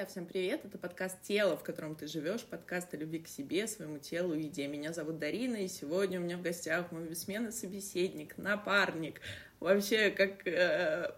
[0.00, 0.64] Друзья, всем привет!
[0.64, 4.44] Это подкаст «Тело», в котором ты живешь, подкаст о любви к себе, своему телу и
[4.44, 4.66] еде.
[4.66, 9.20] Меня зовут Дарина, и сегодня у меня в гостях мой бессменный собеседник, напарник,
[9.60, 10.46] вообще как...
[10.46, 11.12] Э,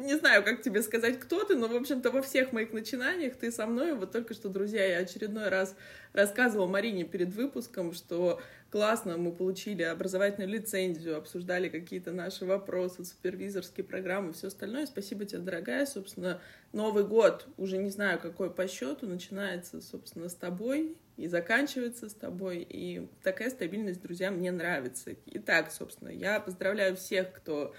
[0.00, 3.50] не знаю, как тебе сказать, кто ты, но, в общем-то, во всех моих начинаниях ты
[3.50, 3.94] со мной.
[3.94, 5.74] Вот только что, друзья, я очередной раз
[6.12, 13.84] рассказывала Марине перед выпуском, что классно, мы получили образовательную лицензию, обсуждали какие-то наши вопросы, супервизорские
[13.84, 14.86] программы, все остальное.
[14.86, 15.86] Спасибо тебе, дорогая.
[15.86, 16.40] Собственно,
[16.72, 22.14] Новый год, уже не знаю, какой по счету, начинается, собственно, с тобой и заканчивается с
[22.14, 22.66] тобой.
[22.68, 25.14] И такая стабильность, друзья, мне нравится.
[25.26, 27.74] Итак, собственно, я поздравляю всех, кто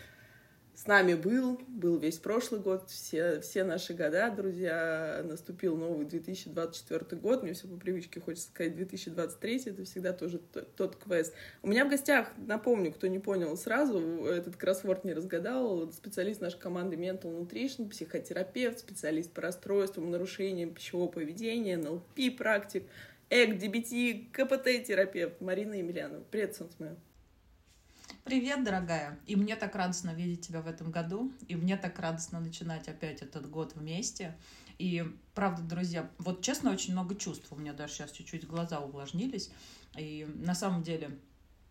[0.76, 7.22] с нами был, был весь прошлый год, все, все наши года, друзья, наступил новый 2024
[7.22, 10.40] год, мне все по привычке хочется сказать 2023, это всегда тоже
[10.76, 11.34] тот, квест.
[11.62, 16.59] У меня в гостях, напомню, кто не понял сразу, этот кроссворд не разгадал, специалист нашей
[16.59, 22.84] команды Mental Nutrition, психотерапевт, специалист по расстройствам, нарушениям пищевого поведения, НЛП практик,
[23.36, 26.22] ЭК, ДБТ, КПТ-терапевт Марина Емельянова.
[26.30, 26.95] Привет, солнце мое.
[28.23, 29.17] Привет, дорогая.
[29.25, 31.31] И мне так радостно видеть тебя в этом году.
[31.48, 34.38] И мне так радостно начинать опять этот год вместе.
[34.78, 35.03] И
[35.34, 37.48] правда, друзья, вот честно, очень много чувств.
[37.50, 39.50] У меня даже сейчас чуть-чуть глаза увлажнились.
[39.97, 41.18] И на самом деле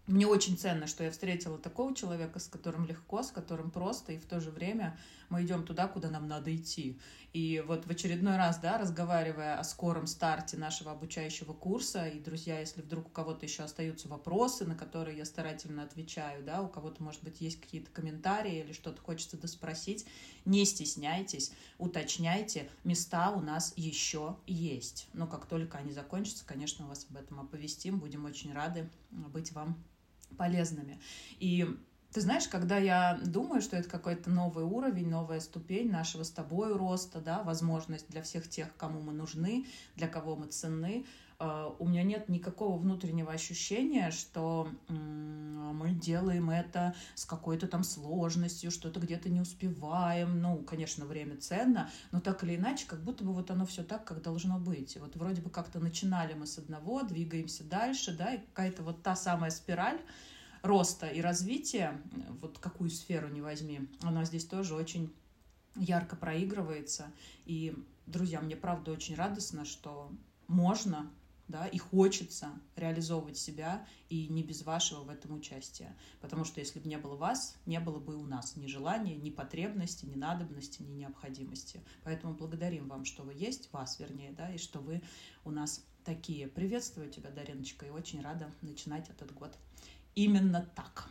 [0.09, 4.19] мне очень ценно, что я встретила такого человека, с которым легко, с которым просто, и
[4.19, 4.99] в то же время
[5.33, 6.99] мы идем туда, куда нам надо идти.
[7.33, 12.61] И вот в очередной раз, да, разговаривая о скором старте нашего обучающего курса, и, друзья,
[12.61, 17.03] если вдруг у кого-то еще остаются вопросы, на которые я старательно отвечаю, да, у кого-то,
[17.03, 20.05] может быть, есть какие-то комментарии или что-то хочется доспросить,
[20.45, 25.09] не стесняйтесь, уточняйте, места у нас еще есть.
[25.15, 29.83] Но как только они закончатся, конечно, вас об этом оповестим, будем очень рады быть вам
[30.37, 31.01] полезными.
[31.39, 31.67] И
[32.13, 36.77] ты знаешь, когда я думаю, что это какой-то новый уровень, новая ступень нашего с тобой
[36.77, 39.67] роста, да, возможность для всех тех, кому мы нужны,
[39.97, 41.07] для кого мы ценны,
[41.39, 48.71] э, у меня нет никакого внутреннего ощущения, что мы делаем это с какой-то там сложностью,
[48.71, 50.41] что-то где-то не успеваем.
[50.43, 54.05] Ну, конечно, время ценно, но так или иначе, как будто бы вот оно все так,
[54.05, 54.97] как должно быть.
[54.97, 59.03] И вот вроде бы как-то начинали мы с одного, двигаемся дальше, да, и какая-то вот
[59.03, 59.99] та самая спираль,
[60.63, 62.01] роста и развития,
[62.41, 65.13] вот какую сферу не возьми, она здесь тоже очень
[65.77, 67.13] ярко проигрывается.
[67.45, 70.11] И, друзья, мне правда очень радостно, что
[70.47, 71.11] можно
[71.49, 75.95] да, и хочется реализовывать себя, и не без вашего в этом участия.
[76.21, 79.29] Потому что если бы не было вас, не было бы у нас ни желания, ни
[79.29, 81.83] потребности, ни надобности, ни необходимости.
[82.05, 85.03] Поэтому благодарим вам, что вы есть, вас вернее, да, и что вы
[85.45, 86.49] у нас такие.
[86.49, 89.55] Приветствую тебя, Дариночка, и очень рада начинать этот год
[90.15, 91.09] именно так.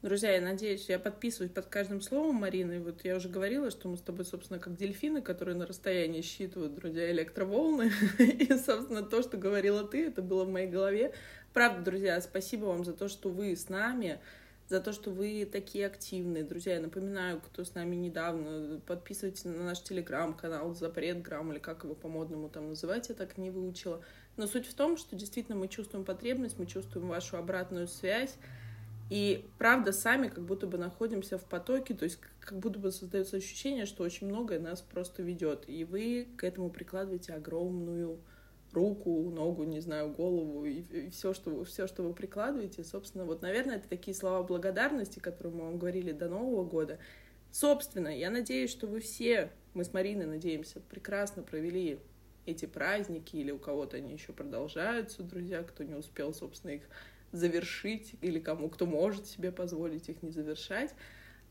[0.00, 2.80] Друзья, я надеюсь, я подписываюсь под каждым словом Марины.
[2.80, 6.76] Вот я уже говорила, что мы с тобой, собственно, как дельфины, которые на расстоянии считывают,
[6.76, 7.90] друзья, электроволны.
[8.20, 11.12] И, собственно, то, что говорила ты, это было в моей голове.
[11.52, 14.20] Правда, друзья, спасибо вам за то, что вы с нами,
[14.68, 16.44] за то, что вы такие активные.
[16.44, 21.96] Друзья, я напоминаю, кто с нами недавно, подписывайтесь на наш телеграм-канал Запретграм, или как его
[21.96, 24.04] по-модному там называть, я так не выучила.
[24.38, 28.36] Но суть в том, что действительно мы чувствуем потребность, мы чувствуем вашу обратную связь,
[29.10, 33.38] и правда сами как будто бы находимся в потоке, то есть как будто бы создается
[33.38, 38.18] ощущение, что очень многое нас просто ведет, и вы к этому прикладываете огромную
[38.72, 42.84] руку, ногу, не знаю, голову и, и все, что, все, что вы прикладываете.
[42.84, 46.98] Собственно, вот, наверное, это такие слова благодарности, которые мы вам говорили до Нового года.
[47.50, 51.98] Собственно, я надеюсь, что вы все, мы с Мариной надеемся, прекрасно провели
[52.48, 56.82] эти праздники, или у кого-то они еще продолжаются, друзья, кто не успел, собственно, их
[57.32, 60.94] завершить, или кому, кто может себе позволить их не завершать.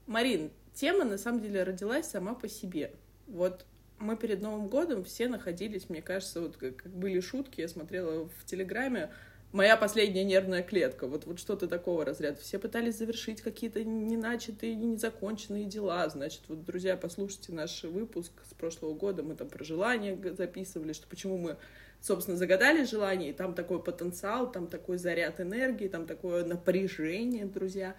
[0.06, 2.92] Марин, тема на самом деле родилась сама по себе.
[3.28, 3.66] Вот
[4.00, 8.28] мы перед Новым годом все находились, мне кажется, вот как, как были шутки, я смотрела
[8.28, 9.12] в Телеграме,
[9.52, 12.40] моя последняя нервная клетка, вот, вот что-то такого разряда.
[12.42, 16.08] Все пытались завершить какие-то неначатые, незаконченные дела.
[16.10, 21.08] Значит, вот, друзья, послушайте наш выпуск с прошлого года, мы там про желание записывали, что
[21.08, 21.58] почему мы,
[22.02, 27.96] собственно, загадали желание, и там такой потенциал, там такой заряд энергии, там такое напряжение, друзья.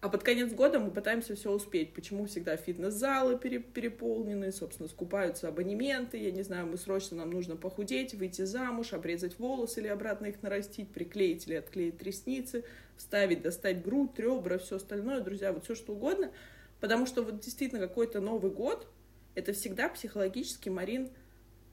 [0.00, 1.92] А под конец года мы пытаемся все успеть.
[1.92, 8.14] Почему всегда фитнес-залы переполнены, собственно, скупаются абонементы, я не знаю, мы срочно, нам нужно похудеть,
[8.14, 12.64] выйти замуж, обрезать волосы или обратно их нарастить, приклеить или отклеить ресницы,
[12.96, 16.30] вставить, достать грудь, ребра, все остальное, друзья, вот все что угодно.
[16.78, 18.86] Потому что вот действительно какой-то Новый год—
[19.34, 21.10] это всегда психологический, Марин,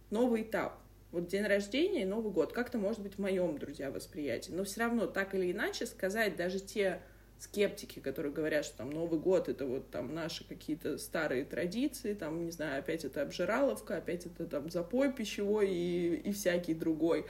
[0.10, 0.80] новый этап.
[1.12, 2.54] Вот день рождения и Новый год.
[2.54, 4.51] Как-то может быть в моем, друзья, восприятии.
[4.51, 7.01] Но все равно, так или иначе, сказать даже те
[7.40, 12.46] скептики, которые говорят, что там Новый год это вот там наши какие-то старые традиции, там,
[12.46, 17.26] не знаю, опять это обжираловка, опять это там запой пищевой и, и всякий другой,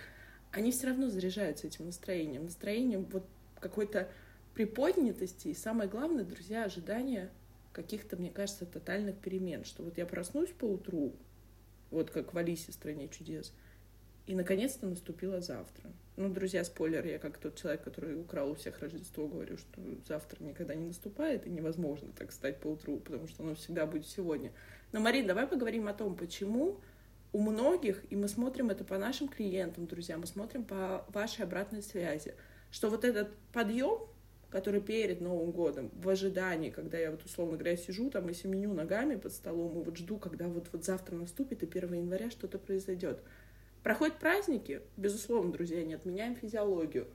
[0.51, 3.25] они все равно заряжаются этим настроением, настроением вот
[3.59, 4.09] какой-то
[4.53, 5.49] приподнятости.
[5.49, 7.29] И самое главное, друзья, ожидания
[7.73, 11.13] каких-то, мне кажется, тотальных перемен, что вот я проснусь по утру,
[11.91, 12.71] вот как в Алисе.
[12.71, 13.53] В «Стране чудес»,
[14.27, 15.91] и наконец-то наступило завтра.
[16.17, 20.43] Ну, друзья, спойлер, я как тот человек, который украл у всех Рождество, говорю, что завтра
[20.43, 24.51] никогда не наступает, и невозможно так стать по потому что оно всегда будет сегодня.
[24.91, 26.79] Но, Марин, давай поговорим о том, почему
[27.33, 31.83] у многих, и мы смотрим это по нашим клиентам, друзья, мы смотрим по вашей обратной
[31.83, 32.33] связи,
[32.71, 34.07] что вот этот подъем,
[34.49, 38.73] который перед Новым годом, в ожидании, когда я вот, условно говоря, сижу там и семеню
[38.73, 42.57] ногами под столом, и вот жду, когда вот, вот завтра наступит, и 1 января что-то
[42.57, 43.19] произойдет—
[43.85, 47.07] Проходят праздники, безусловно, друзья, не отменяем физиологию.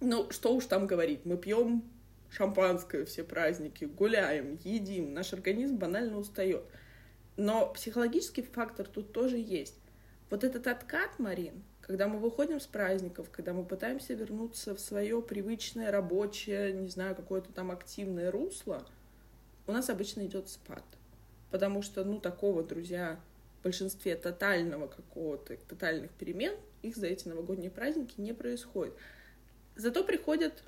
[0.00, 1.82] Ну, что уж там говорить, мы пьем
[2.28, 6.62] шампанское все праздники, гуляем, едим, наш организм банально устает.
[7.38, 9.80] Но психологический фактор тут тоже есть.
[10.28, 15.22] Вот этот откат, Марин, когда мы выходим с праздников, когда мы пытаемся вернуться в свое
[15.22, 18.86] привычное рабочее, не знаю, какое-то там активное русло,
[19.66, 20.84] у нас обычно идет спад.
[21.50, 23.18] Потому что, ну, такого, друзья,
[23.62, 28.94] большинстве тотального какого-то, тотальных перемен, их за эти новогодние праздники не происходит.
[29.76, 30.62] Зато приходят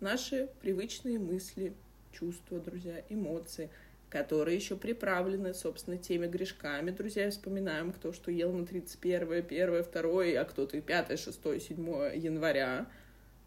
[0.00, 1.74] наши привычные мысли,
[2.12, 3.70] чувства, друзья, эмоции,
[4.08, 6.90] которые еще приправлены, собственно, теми грешками.
[6.90, 12.16] Друзья, вспоминаем, кто что ел на 31, 1, 2, а кто-то и 5, 6, 7
[12.16, 12.86] января.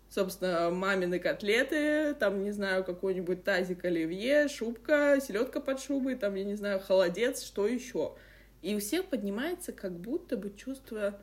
[0.09, 6.43] Собственно, мамины котлеты, там, не знаю, какой-нибудь тазик оливье, шубка, селедка под шубой, там, я
[6.43, 8.15] не знаю, холодец, что еще—
[8.61, 11.19] и у всех поднимается как будто бы чувство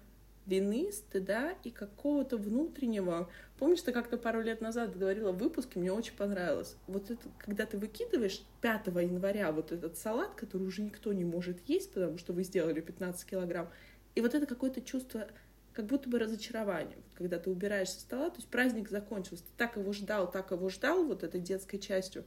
[0.47, 3.31] вины, стыда и какого-то внутреннего.
[3.59, 6.77] Помнишь, ты как-то пару лет назад говорила в выпуске, мне очень понравилось.
[6.87, 11.67] Вот это, когда ты выкидываешь 5 января вот этот салат, который уже никто не может
[11.67, 13.71] есть, потому что вы сделали 15 килограмм,
[14.15, 15.27] и вот это какое-то чувство
[15.73, 19.77] как будто бы разочарование, когда ты убираешь со стола, то есть праздник закончился, ты так
[19.77, 22.25] его ждал, так его ждал вот этой детской частью,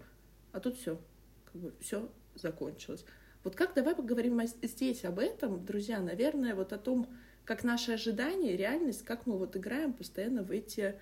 [0.51, 0.99] а тут все,
[1.45, 3.05] как бы все закончилось.
[3.47, 7.07] Вот как давай поговорим здесь об этом, друзья, наверное, вот о том,
[7.45, 10.99] как наши ожидания, реальность, как мы вот играем постоянно в эти,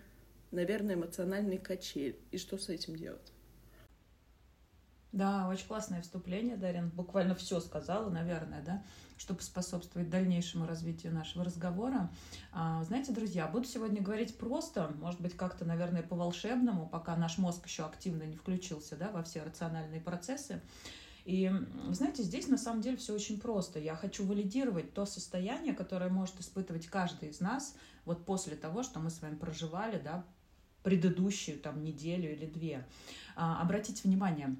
[0.51, 3.33] наверное, эмоциональные качели, и что с этим делать.
[5.11, 6.89] Да, очень классное вступление, Дарин.
[6.89, 8.83] Буквально все сказала, наверное, да,
[9.17, 12.11] чтобы способствовать дальнейшему развитию нашего разговора.
[12.51, 17.65] А, знаете, друзья, буду сегодня говорить просто, может быть, как-то, наверное, по-волшебному, пока наш мозг
[17.65, 20.61] еще активно не включился да, во все рациональные процессы.
[21.25, 21.51] И,
[21.89, 23.79] знаете, здесь на самом деле все очень просто.
[23.79, 27.75] Я хочу валидировать то состояние, которое может испытывать каждый из нас
[28.05, 30.23] вот после того, что мы с вами проживали, да,
[30.83, 32.85] предыдущую там неделю или две.
[33.35, 34.55] А, обратите внимание,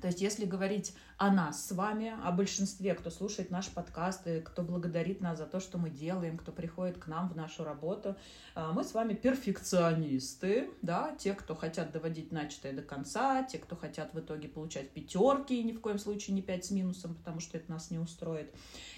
[0.00, 4.40] то есть, если говорить о нас с вами, о большинстве, кто слушает наш подкаст и
[4.40, 8.16] кто благодарит нас за то, что мы делаем, кто приходит к нам в нашу работу,
[8.54, 13.76] а, мы с вами перфекционисты, да, те, кто хотят доводить начатое до конца, те, кто
[13.76, 17.38] хотят в итоге получать пятерки, и ни в коем случае не пять с минусом, потому
[17.38, 18.52] что это нас не устроит.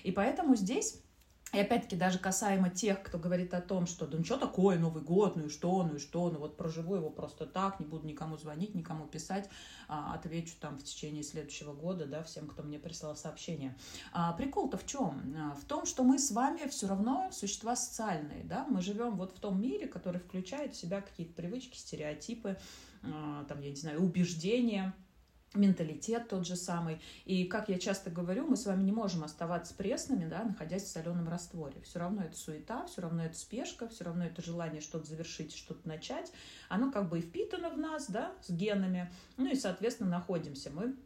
[0.04, 1.02] И поэтому здесь
[1.54, 5.02] и опять-таки даже касаемо тех, кто говорит о том, что да ну что такое Новый
[5.02, 8.06] год, ну и что, ну и что, ну вот проживу его просто так, не буду
[8.06, 9.48] никому звонить, никому писать,
[9.88, 13.76] а, отвечу там в течение следующего года, да, всем, кто мне прислал сообщение.
[14.12, 15.34] А, прикол-то в чем?
[15.36, 19.36] А, в том, что мы с вами все равно существа социальные, да, мы живем вот
[19.36, 22.58] в том мире, который включает в себя какие-то привычки, стереотипы,
[23.02, 24.94] а, там, я не знаю, убеждения,
[25.54, 27.00] менталитет тот же самый.
[27.24, 30.88] И, как я часто говорю, мы с вами не можем оставаться пресными, да, находясь в
[30.88, 31.80] соленом растворе.
[31.82, 35.86] Все равно это суета, все равно это спешка, все равно это желание что-то завершить, что-то
[35.88, 36.32] начать.
[36.68, 39.10] Оно как бы и впитано в нас, да, с генами.
[39.36, 40.96] Ну и, соответственно, находимся мы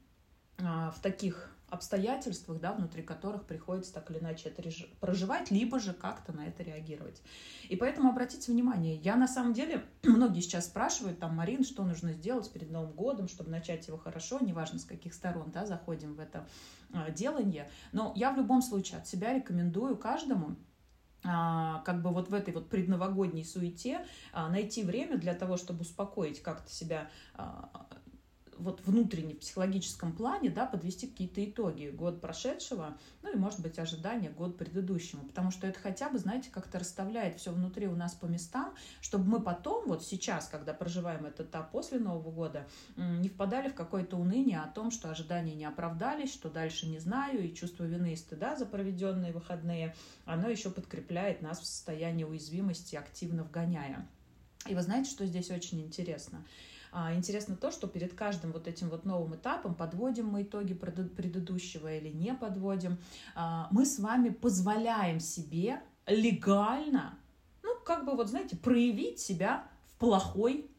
[0.59, 4.63] а, в таких обстоятельствах, да, внутри которых приходится так или иначе это
[5.01, 7.23] проживать, либо же как-то на это реагировать.
[7.69, 12.13] И поэтому обратите внимание, я на самом деле, многие сейчас спрашивают, там, Марин, что нужно
[12.13, 16.21] сделать перед Новым годом, чтобы начать его хорошо, неважно с каких сторон, да, заходим в
[16.21, 16.47] это
[16.93, 20.57] э, делание, но я в любом случае от себя рекомендую каждому
[21.25, 25.81] а, как бы вот в этой вот предновогодней суете а, найти время для того, чтобы
[25.81, 27.11] успокоить как-то себя
[28.59, 33.79] вот внутренне, в психологическом плане, да, подвести какие-то итоги год прошедшего, ну и, может быть,
[33.79, 38.15] ожидания год предыдущему, потому что это хотя бы, знаете, как-то расставляет все внутри у нас
[38.15, 43.29] по местам, чтобы мы потом, вот сейчас, когда проживаем этот этап после Нового года, не
[43.29, 47.55] впадали в какое-то уныние о том, что ожидания не оправдались, что дальше не знаю, и
[47.55, 53.45] чувство вины и стыда за проведенные выходные, оно еще подкрепляет нас в состоянии уязвимости, активно
[53.45, 54.07] вгоняя.
[54.67, 56.45] И вы знаете, что здесь очень интересно?
[56.93, 61.93] А, интересно то, что перед каждым вот этим вот новым этапом, подводим мы итоги предыдущего
[61.93, 62.99] или не подводим,
[63.35, 67.19] а, мы с вами позволяем себе легально,
[67.63, 70.71] ну, как бы вот, знаете, проявить себя в плохой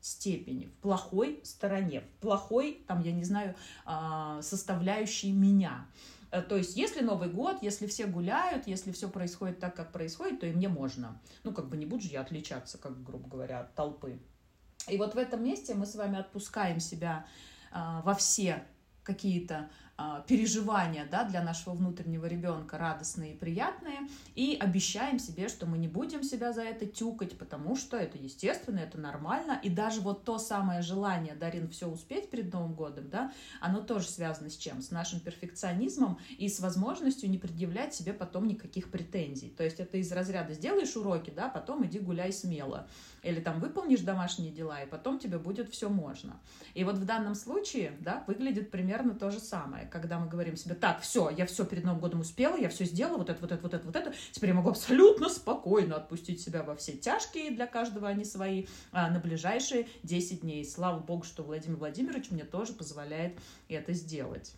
[0.00, 3.54] степени, в плохой стороне, в плохой, там, я не знаю,
[3.86, 5.86] а, составляющей меня.
[6.34, 10.40] Э, то есть, если Новый год, если все гуляют, если все происходит так, как происходит,
[10.40, 11.20] то и мне можно.
[11.44, 14.18] Ну, как бы не буду же я отличаться, как, грубо говоря, от толпы.
[14.88, 17.26] И вот в этом месте мы с вами отпускаем себя
[17.70, 18.64] а, во все
[19.02, 24.00] какие-то а, переживания да, для нашего внутреннего ребенка радостные и приятные,
[24.34, 28.80] и обещаем себе, что мы не будем себя за это тюкать, потому что это естественно,
[28.80, 33.32] это нормально, и даже вот то самое желание, Дарин, все успеть перед Новым годом, да,
[33.60, 34.82] оно тоже связано с чем?
[34.82, 39.50] С нашим перфекционизмом и с возможностью не предъявлять себе потом никаких претензий.
[39.50, 42.88] То есть это из разряда сделаешь уроки, да, потом иди гуляй смело.
[43.24, 46.38] Или там выполнишь домашние дела, и потом тебе будет все можно.
[46.74, 50.74] И вот в данном случае, да, выглядит примерно то же самое, когда мы говорим себе,
[50.74, 53.62] так, все, я все перед Новым годом успела, я все сделала, вот это, вот это,
[53.62, 57.66] вот это, вот это, теперь я могу абсолютно спокойно отпустить себя во все тяжкие, для
[57.66, 60.64] каждого они свои, а, на ближайшие 10 дней.
[60.64, 63.38] Слава богу, что Владимир Владимирович мне тоже позволяет
[63.68, 64.54] это сделать.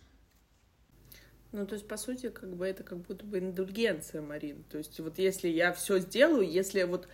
[1.53, 4.63] Ну, то есть, по сути, как бы это как будто бы индульгенция, Марин.
[4.69, 7.07] То есть, вот если я все сделаю, если вот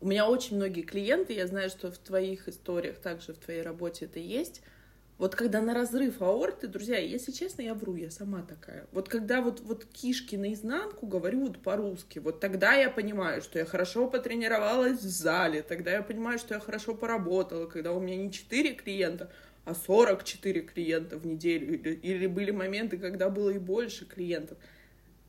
[0.00, 4.04] у меня очень многие клиенты, я знаю, что в твоих историях, также в твоей работе
[4.04, 4.62] это есть.
[5.18, 8.86] Вот когда на разрыв аорты, друзья, если честно, я вру, я сама такая.
[8.92, 13.64] Вот когда вот, вот кишки наизнанку говорю вот по-русски, вот тогда я понимаю, что я
[13.64, 18.30] хорошо потренировалась в зале, тогда я понимаю, что я хорошо поработала, когда у меня не
[18.30, 19.32] 4 клиента,
[19.64, 24.56] а 44 клиента в неделю, или, или были моменты, когда было и больше клиентов.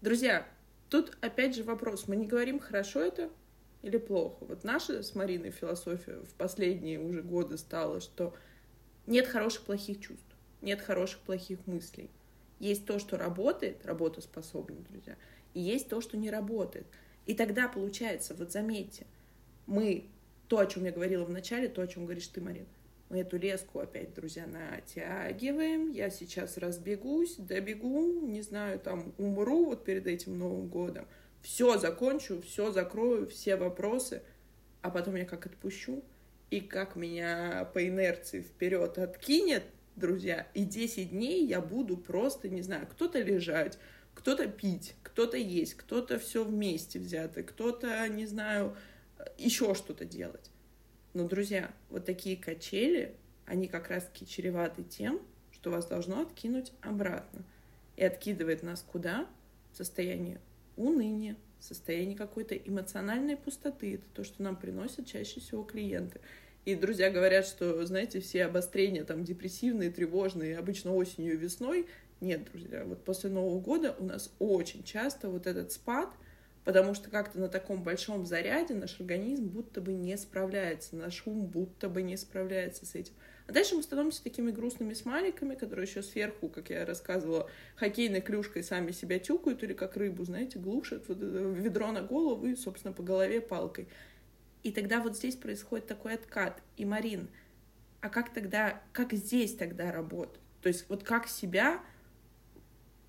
[0.02, 0.46] Друзья,
[0.90, 3.32] тут опять же вопрос, мы не говорим, хорошо это
[3.82, 4.46] или плохо.
[4.46, 8.34] Вот наша с Мариной философия в последние уже годы стала, что
[9.08, 10.26] нет хороших плохих чувств,
[10.62, 12.10] нет хороших плохих мыслей.
[12.60, 15.16] Есть то, что работает, работоспособно, друзья,
[15.54, 16.86] и есть то, что не работает.
[17.26, 19.06] И тогда получается, вот заметьте,
[19.66, 20.06] мы
[20.48, 22.66] то, о чем я говорила в начале, то, о чем говоришь ты, Марин,
[23.10, 25.92] мы эту леску опять, друзья, натягиваем.
[25.92, 31.08] Я сейчас разбегусь, добегу, не знаю, там умру вот перед этим Новым годом
[31.42, 34.22] все закончу, все закрою, все вопросы,
[34.82, 36.04] а потом я как отпущу,
[36.50, 39.64] и как меня по инерции вперед откинет,
[39.96, 43.78] друзья, и 10 дней я буду просто, не знаю, кто-то лежать,
[44.14, 48.76] кто-то пить, кто-то есть, кто-то все вместе взятый, кто-то, не знаю,
[49.38, 50.52] еще что-то делать.
[51.14, 53.16] Но, друзья, вот такие качели,
[53.46, 57.44] они как раз-таки чреваты тем, что вас должно откинуть обратно.
[57.96, 59.28] И откидывает нас куда?
[59.72, 60.40] В состояние
[60.80, 63.96] уныние, состояние какой-то эмоциональной пустоты.
[63.96, 66.22] Это то, что нам приносят чаще всего клиенты.
[66.66, 71.88] И друзья говорят, что, знаете, все обострения там депрессивные, тревожные, обычно осенью и весной.
[72.22, 76.10] Нет, друзья, вот после Нового года у нас очень часто вот этот спад,
[76.66, 81.48] потому что как-то на таком большом заряде наш организм будто бы не справляется, наш ум
[81.48, 83.14] будто бы не справляется с этим.
[83.50, 88.62] А дальше мы становимся такими грустными смайликами, которые еще сверху, как я рассказывала, хоккейной клюшкой
[88.64, 93.02] сами себя тюкают или как рыбу, знаете, глушат вот ведро на голову и, собственно, по
[93.02, 93.88] голове палкой.
[94.62, 96.62] И тогда вот здесь происходит такой откат.
[96.78, 97.28] И, Марин,
[98.02, 100.40] а как тогда, как здесь тогда работать?
[100.62, 101.82] То есть вот как себя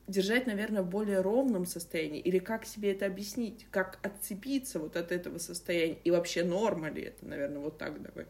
[0.08, 2.18] держать, наверное, в более ровном состоянии?
[2.18, 3.66] Или как себе это объяснить?
[3.70, 5.98] Как отцепиться вот от этого состояния?
[6.02, 8.26] И вообще норма ли это, наверное, вот так давай?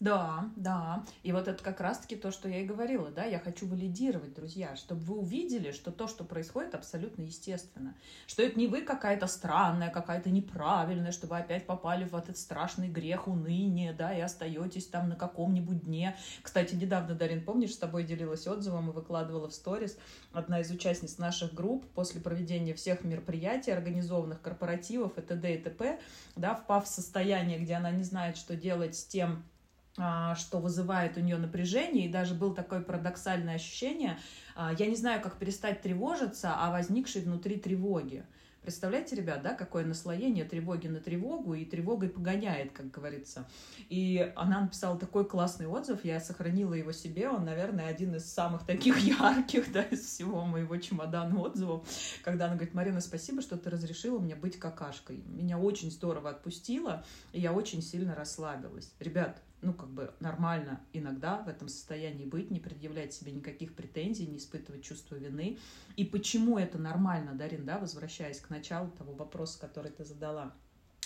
[0.00, 1.04] Да, да.
[1.22, 4.74] И вот это как раз-таки то, что я и говорила, да, я хочу валидировать, друзья,
[4.74, 7.94] чтобы вы увидели, что то, что происходит, абсолютно естественно.
[8.26, 12.88] Что это не вы какая-то странная, какая-то неправильная, что вы опять попали в этот страшный
[12.88, 16.16] грех уныния, да, и остаетесь там на каком-нибудь дне.
[16.40, 19.98] Кстати, недавно, Дарин, помнишь, с тобой делилась отзывом и выкладывала в сторис
[20.32, 25.56] одна из участниц наших групп после проведения всех мероприятий, организованных корпоративов и т.д.
[25.56, 26.00] и т.п.,
[26.36, 29.44] да, впав в состояние, где она не знает, что делать с тем,
[29.94, 34.18] что вызывает у нее напряжение, и даже было такое парадоксальное ощущение,
[34.54, 38.24] а, я не знаю, как перестать тревожиться, а возникшей внутри тревоги.
[38.62, 43.48] Представляете, ребят, да, какое наслоение тревоги на тревогу, и тревогой погоняет, как говорится.
[43.88, 48.66] И она написала такой классный отзыв, я сохранила его себе, он, наверное, один из самых
[48.66, 51.88] таких ярких, да, из всего моего чемодана отзывов,
[52.22, 55.22] когда она говорит, Марина, спасибо, что ты разрешила мне быть какашкой.
[55.26, 58.92] Меня очень здорово отпустила, и я очень сильно расслабилась.
[59.00, 64.26] Ребят, ну, как бы нормально иногда в этом состоянии быть, не предъявлять себе никаких претензий,
[64.26, 65.58] не испытывать чувство вины.
[65.96, 70.54] И почему это нормально, Дарин, да, возвращаясь к началу того вопроса, который ты задала.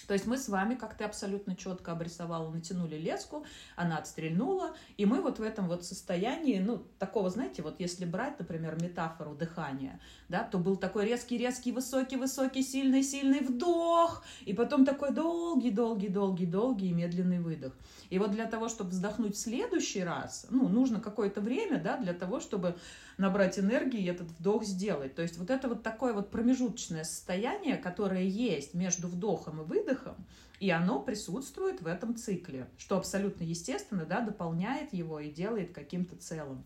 [0.06, 3.44] То есть мы с вами, как ты абсолютно четко обрисовала, натянули леску,
[3.76, 8.38] она отстрельнула, и мы вот в этом вот состоянии, ну, такого, знаете, вот если брать,
[8.38, 16.92] например, метафору дыхания, да, то был такой резкий-резкий, высокий-высокий, сильный-сильный вдох, и потом такой долгий-долгий-долгий-долгий
[16.92, 17.72] медленный выдох.
[18.10, 22.14] И вот для того, чтобы вздохнуть в следующий раз, ну, нужно какое-то время, да, для
[22.14, 22.76] того, чтобы
[23.18, 25.14] набрать энергии и этот вдох сделать.
[25.14, 30.16] То есть вот это вот такое вот промежуточное состояние, которое есть между вдохом и выдохом,
[30.60, 36.16] и оно присутствует в этом цикле, что абсолютно естественно, да, дополняет его и делает каким-то
[36.16, 36.64] целым.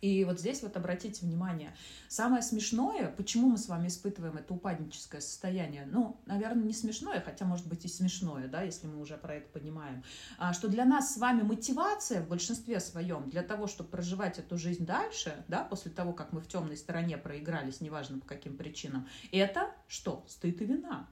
[0.00, 1.74] И вот здесь вот обратите внимание,
[2.08, 7.44] самое смешное, почему мы с вами испытываем это упадническое состояние, ну, наверное, не смешное, хотя,
[7.44, 10.02] может быть, и смешное, да, если мы уже про это понимаем,
[10.38, 14.58] а, что для нас с вами мотивация в большинстве своем для того, чтобы проживать эту
[14.58, 19.08] жизнь дальше, да, после того, как мы в темной стороне проигрались, неважно по каким причинам,
[19.32, 20.24] это что?
[20.28, 21.08] Стыд и вина.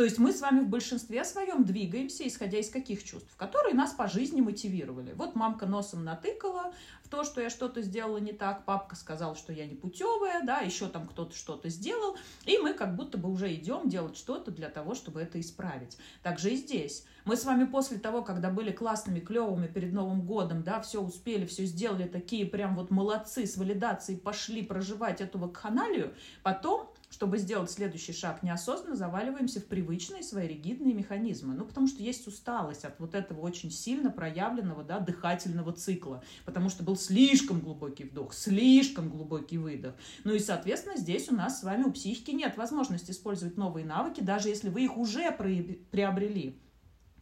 [0.00, 3.92] То есть мы с вами в большинстве своем двигаемся, исходя из каких чувств, которые нас
[3.92, 5.12] по жизни мотивировали.
[5.12, 9.52] Вот мамка носом натыкала в то, что я что-то сделала не так, папка сказал, что
[9.52, 12.16] я не путевая, да, еще там кто-то что-то сделал,
[12.46, 15.98] и мы как будто бы уже идем делать что-то для того, чтобы это исправить.
[16.22, 17.04] Также и здесь.
[17.26, 21.44] Мы с вами после того, когда были классными, клевыми перед Новым годом, да, все успели,
[21.44, 27.70] все сделали, такие прям вот молодцы с валидацией, пошли проживать эту вакханалию, потом чтобы сделать
[27.70, 31.54] следующий шаг, неосознанно заваливаемся в привычные свои ригидные механизмы.
[31.54, 36.70] Ну, потому что есть усталость от вот этого очень сильно проявленного да, дыхательного цикла, потому
[36.70, 39.94] что был слишком глубокий вдох, слишком глубокий выдох.
[40.24, 44.20] Ну и, соответственно, здесь у нас с вами у психики нет возможности использовать новые навыки,
[44.20, 46.56] даже если вы их уже приобрели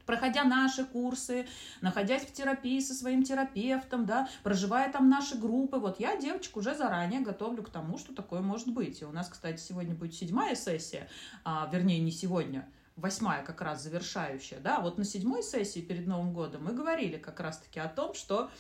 [0.09, 1.47] проходя наши курсы,
[1.83, 5.77] находясь в терапии со своим терапевтом, да, проживая там наши группы.
[5.77, 9.03] Вот я девочек уже заранее готовлю к тому, что такое может быть.
[9.03, 11.11] И у нас, кстати, сегодня будет седьмая сессия,
[11.45, 16.33] а, вернее, не сегодня, восьмая как раз завершающая, да, вот на седьмой сессии перед Новым
[16.33, 18.51] годом мы говорили как раз-таки о том, что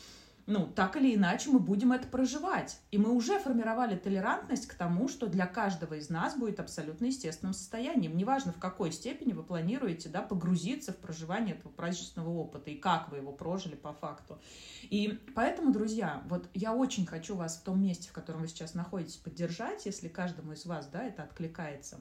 [0.48, 2.80] ну, так или иначе мы будем это проживать.
[2.90, 7.52] И мы уже формировали толерантность к тому, что для каждого из нас будет абсолютно естественным
[7.52, 8.16] состоянием.
[8.16, 13.10] Неважно, в какой степени вы планируете да, погрузиться в проживание этого праздничного опыта и как
[13.10, 14.40] вы его прожили по факту.
[14.84, 18.72] И поэтому, друзья, вот я очень хочу вас в том месте, в котором вы сейчас
[18.72, 22.00] находитесь, поддержать, если каждому из вас да, это откликается,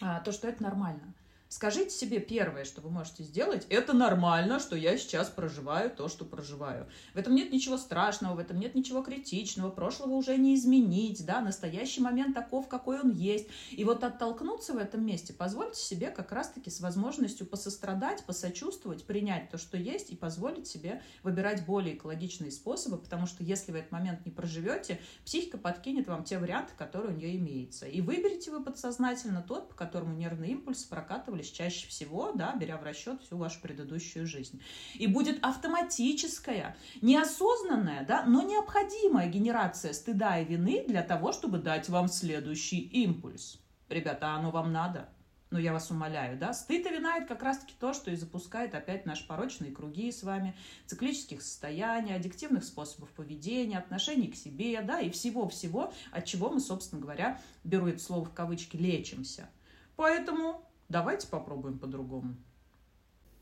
[0.00, 1.14] а, то, что это нормально–
[1.50, 6.26] Скажите себе первое, что вы можете сделать, это нормально, что я сейчас проживаю то, что
[6.26, 6.86] проживаю.
[7.14, 11.40] В этом нет ничего страшного, в этом нет ничего критичного, прошлого уже не изменить, да,
[11.40, 13.48] настоящий момент таков, какой он есть.
[13.70, 19.48] И вот оттолкнуться в этом месте позвольте себе как раз-таки с возможностью посострадать, посочувствовать, принять
[19.48, 23.90] то, что есть и позволить себе выбирать более экологичные способы, потому что если в этот
[23.90, 27.86] момент не проживете, психика подкинет вам те варианты, которые у нее имеются.
[27.86, 32.76] И выберете вы подсознательно тот, по которому нервный импульс прокатывает сталкивались чаще всего, да, беря
[32.76, 34.60] в расчет всю вашу предыдущую жизнь.
[34.94, 41.88] И будет автоматическая, неосознанная, да, но необходимая генерация стыда и вины для того, чтобы дать
[41.88, 43.58] вам следующий импульс.
[43.88, 45.08] Ребята, оно вам надо?
[45.50, 48.74] Ну, я вас умоляю, да, стыд и вина– это как раз-таки то, что и запускает
[48.74, 55.00] опять наши порочные круги с вами, циклических состояний, аддиктивных способов поведения, отношений к себе, да,
[55.00, 59.48] и всего-всего, от чего мы, собственно говоря, беру это слово в кавычки, лечимся.
[59.96, 62.36] Поэтому Давайте попробуем по-другому.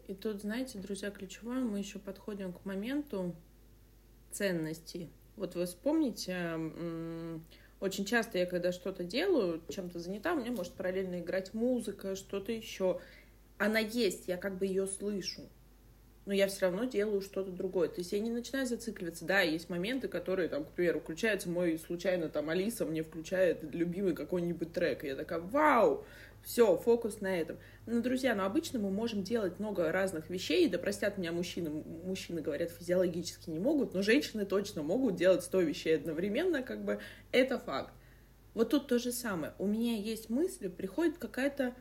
[0.09, 3.35] И тут, знаете, друзья, ключевое, мы еще подходим к моменту
[4.31, 5.11] ценностей.
[5.37, 6.59] Вот вы вспомните,
[7.81, 13.01] очень часто я, когда что-то делаю, чем-то занята, меня может параллельно играть музыка, что-то еще.
[13.59, 15.43] Она есть, я как бы ее слышу
[16.27, 17.89] но я все равно делаю что-то другое.
[17.89, 19.25] То есть я не начинаю зацикливаться.
[19.25, 24.15] Да, есть моменты, которые, там, к примеру, включается мой, случайно, там, Алиса мне включает любимый
[24.15, 26.05] какой-нибудь трек, и я такая, вау,
[26.47, 27.59] все, фокус на этом.
[27.87, 31.71] Ну, друзья, ну обычно мы можем делать много разных вещей, да простят меня мужчины,
[32.05, 37.01] мужчины говорят физиологически не могут, но женщины точно могут делать сто вещей одновременно, как бы
[37.33, 37.93] это факт.
[38.55, 39.55] Вот тут то же самое.
[39.59, 41.75] У меня есть мысли, приходит какая-то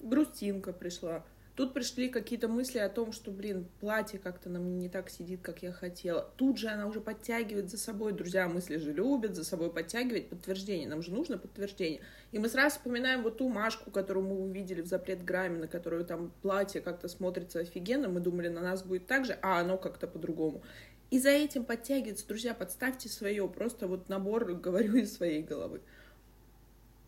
[0.00, 1.22] грустинка пришла,
[1.60, 5.42] Тут пришли какие-то мысли о том, что, блин, платье как-то на мне не так сидит,
[5.42, 6.32] как я хотела.
[6.38, 10.88] Тут же она уже подтягивает за собой, друзья, мысли же любят за собой подтягивать подтверждение.
[10.88, 12.00] Нам же нужно подтверждение.
[12.32, 16.06] И мы сразу вспоминаем вот ту Машку, которую мы увидели в запрет грамме, на которую
[16.06, 18.08] там платье как-то смотрится офигенно.
[18.08, 20.62] Мы думали, на нас будет так же, а оно как-то по-другому.
[21.10, 25.82] И за этим подтягивается, друзья, подставьте свое, просто вот набор, говорю, из своей головы.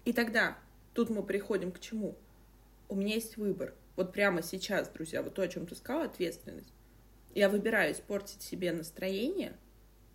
[0.05, 0.59] И тогда
[0.93, 2.17] тут мы приходим к чему?
[2.91, 6.73] У меня есть выбор вот прямо сейчас, друзья, вот то, о чем ты сказала, ответственность.
[7.35, 9.55] Я выбираю испортить себе настроение,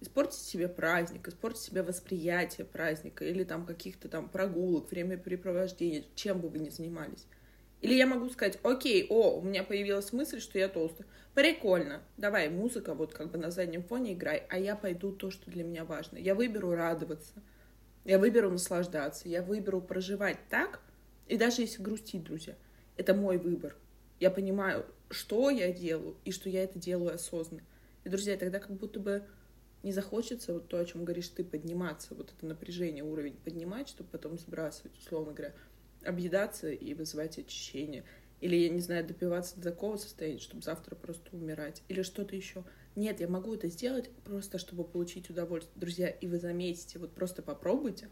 [0.01, 6.49] испортить себе праздник, испортить себе восприятие праздника или там каких-то там прогулок, времяпрепровождения, чем бы
[6.49, 7.25] вы ни занимались.
[7.81, 11.07] Или я могу сказать, окей, о, у меня появилась мысль, что я толстая.
[11.35, 12.01] Прикольно.
[12.17, 15.63] Давай, музыка вот как бы на заднем фоне играй, а я пойду то, что для
[15.63, 16.17] меня важно.
[16.17, 17.43] Я выберу радоваться,
[18.03, 20.81] я выберу наслаждаться, я выберу проживать так,
[21.27, 22.55] и даже если грустить, друзья,
[22.97, 23.75] это мой выбор.
[24.19, 27.63] Я понимаю, что я делаю, и что я это делаю осознанно.
[28.03, 29.23] И, друзья, тогда как будто бы
[29.83, 34.09] не захочется вот то, о чем говоришь ты, подниматься, вот это напряжение, уровень поднимать, чтобы
[34.09, 35.53] потом сбрасывать, условно говоря,
[36.03, 38.03] объедаться и вызывать очищение.
[38.39, 41.83] Или, я не знаю, допиваться до такого состояния, чтобы завтра просто умирать.
[41.87, 42.63] Или что-то еще.
[42.95, 45.79] Нет, я могу это сделать просто, чтобы получить удовольствие.
[45.79, 48.09] Друзья, и вы заметите, вот просто попробуйте.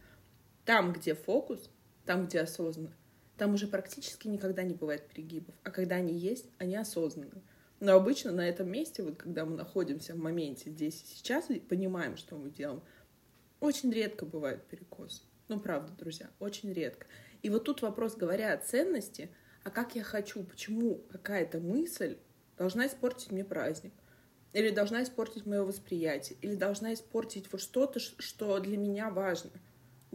[0.65, 1.69] Там, где фокус,
[2.05, 2.95] там, где осознанно,
[3.37, 5.55] там уже практически никогда не бывает перегибов.
[5.63, 7.41] А когда они есть, они осознанны.
[7.79, 11.59] Но обычно на этом месте, вот когда мы находимся в моменте здесь и сейчас, и
[11.59, 12.81] понимаем, что мы делаем,
[13.59, 15.27] очень редко бывает перекос.
[15.47, 17.05] Ну, правда, друзья, очень редко.
[17.41, 19.29] И вот тут вопрос, говоря о ценности,
[19.63, 22.17] а как я хочу, почему какая-то мысль
[22.57, 23.93] должна испортить мне праздник,
[24.53, 29.51] или должна испортить мое восприятие, или должна испортить вот что-то, что для меня важно.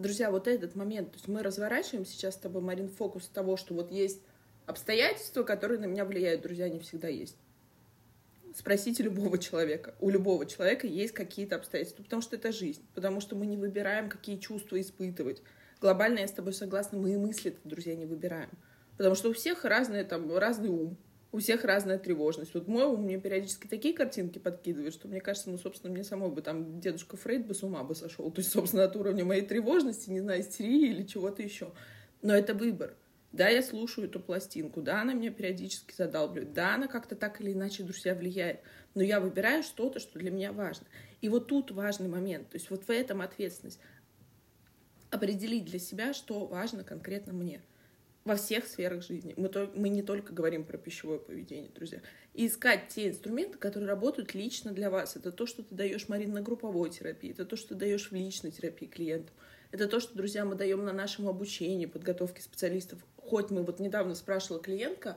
[0.00, 3.74] Друзья, вот этот момент, то есть мы разворачиваем сейчас с тобой, Марин, фокус того, что
[3.74, 4.22] вот есть
[4.66, 7.36] обстоятельства, которые на меня влияют, друзья, они всегда есть.
[8.54, 9.94] Спросите любого человека.
[10.00, 14.08] У любого человека есть какие-то обстоятельства, потому что это жизнь, потому что мы не выбираем,
[14.08, 15.42] какие чувства испытывать
[15.80, 18.50] глобально я с тобой согласна, мы и мысли, друзья, не выбираем.
[18.96, 20.96] Потому что у всех разные, там, разный ум,
[21.32, 22.54] у всех разная тревожность.
[22.54, 26.30] Вот мой ум мне периодически такие картинки подкидывает, что мне кажется, ну, собственно, мне самой
[26.30, 28.30] бы там дедушка Фрейд бы с ума бы сошел.
[28.30, 31.72] То есть, собственно, от уровня моей тревожности, не знаю, истерии или чего-то еще.
[32.22, 32.96] Но это выбор.
[33.32, 37.52] Да, я слушаю эту пластинку, да, она меня периодически задалбливает, да, она как-то так или
[37.52, 38.58] иначе, друзья, влияет,
[38.96, 40.84] но я выбираю что-то, что для меня важно.
[41.20, 43.78] И вот тут важный момент, то есть вот в этом ответственность
[45.10, 47.62] определить для себя, что важно конкретно мне
[48.24, 49.34] во всех сферах жизни.
[49.36, 52.00] Мы, то, мы не только говорим про пищевое поведение, друзья.
[52.34, 55.16] И искать те инструменты, которые работают лично для вас.
[55.16, 58.14] Это то, что ты даешь, Марин, на групповой терапии, это то, что ты даешь в
[58.14, 59.34] личной терапии клиентам.
[59.72, 62.98] Это то, что, друзья, мы даем на нашем обучении, подготовке специалистов.
[63.16, 65.16] Хоть мы вот недавно спрашивала клиентка,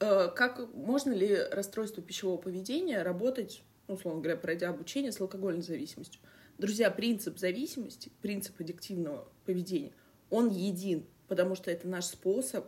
[0.00, 6.20] э, как можно ли расстройство пищевого поведения работать, условно говоря, пройдя обучение с алкогольной зависимостью.
[6.58, 9.92] Друзья, принцип зависимости, принцип аддиктивного поведения,
[10.28, 12.66] он един, потому что это наш способ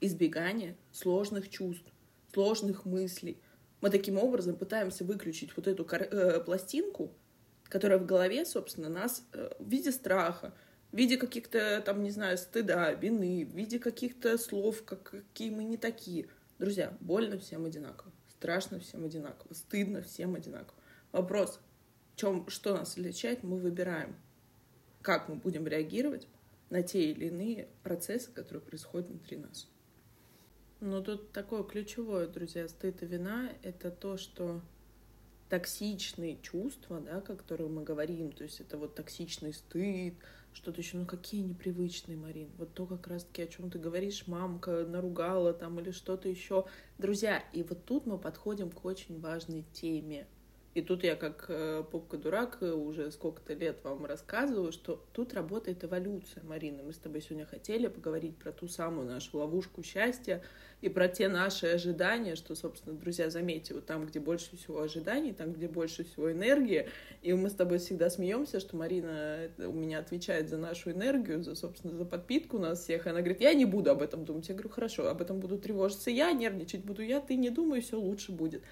[0.00, 1.86] избегания сложных чувств,
[2.32, 3.40] сложных мыслей.
[3.80, 7.12] Мы таким образом пытаемся выключить вот эту э, пластинку,
[7.62, 10.52] которая в голове, собственно, нас э, в виде страха,
[10.90, 15.62] в виде каких-то, там, не знаю, стыда, вины, в виде каких-то слов, как, какие мы
[15.62, 16.26] не такие.
[16.58, 20.74] Друзья, больно всем одинаково, страшно всем одинаково, стыдно всем одинаково.
[21.12, 21.60] Вопрос,
[22.16, 24.16] чем, что нас отличает, мы выбираем,
[25.02, 26.26] как мы будем реагировать
[26.72, 29.68] на те или иные процессы, которые происходят внутри нас.
[30.80, 34.62] Но тут такое ключевое, друзья, стыд и вина— это то, что
[35.50, 40.14] токсичные чувства, да, о которых мы говорим, то есть это вот токсичный стыд,
[40.54, 44.86] что-то еще, ну какие непривычные, Марин, вот то как раз-таки, о чем ты говоришь, мамка
[44.86, 46.64] наругала там или что-то еще.
[46.96, 50.26] Друзья, и вот тут мы подходим к очень важной теме—
[50.74, 55.84] и тут я как э, попка-дурак э, уже сколько-то лет вам рассказываю, что тут работает
[55.84, 56.82] эволюция, Марина.
[56.82, 60.42] Мы с тобой сегодня хотели поговорить про ту самую нашу ловушку счастья
[60.80, 65.34] и про те наши ожидания, что, собственно, друзья, заметьте, вот там, где больше всего ожиданий,
[65.34, 66.88] там, где больше всего энергии,
[67.20, 71.42] и мы с тобой всегда смеемся, что Марина э, у меня отвечает за нашу энергию,
[71.42, 74.48] за, собственно, за подпитку нас всех, и она говорит, я не буду об этом думать.
[74.48, 78.00] Я говорю, хорошо, об этом буду тревожиться я, нервничать буду я, ты не думай, все
[78.00, 78.62] лучше будет.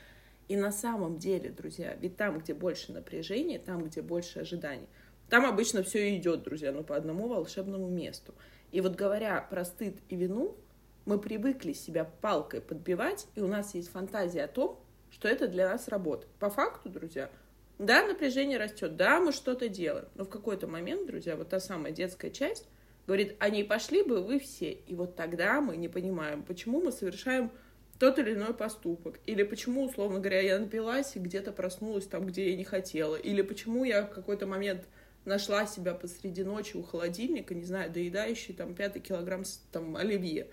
[0.51, 4.89] И на самом деле, друзья, ведь там, где больше напряжения, там, где больше ожиданий,
[5.29, 8.35] там обычно все идет, друзья, ну по одному волшебному месту.
[8.73, 10.57] И вот говоря про стыд и вину,
[11.05, 14.81] мы привыкли себя палкой подбивать, и у нас есть фантазия о том,
[15.13, 16.33] что это для нас работает.
[16.41, 17.31] По факту, друзья,
[17.79, 21.93] да, напряжение растет, да, мы что-то делаем, но в какой-то момент, друзья, вот та самая
[21.93, 22.67] детская часть
[23.07, 24.73] говорит, а не пошли бы вы все.
[24.73, 27.53] И вот тогда мы не понимаем, почему мы совершаем
[28.01, 29.21] тот или иной поступок.
[29.27, 33.15] Или почему, условно говоря, я напилась и где-то проснулась там, где я не хотела.
[33.15, 34.89] Или почему я в какой-то момент
[35.27, 40.47] нашла себя посреди ночи у холодильника, не знаю, доедающий там пятый килограмм там оливье.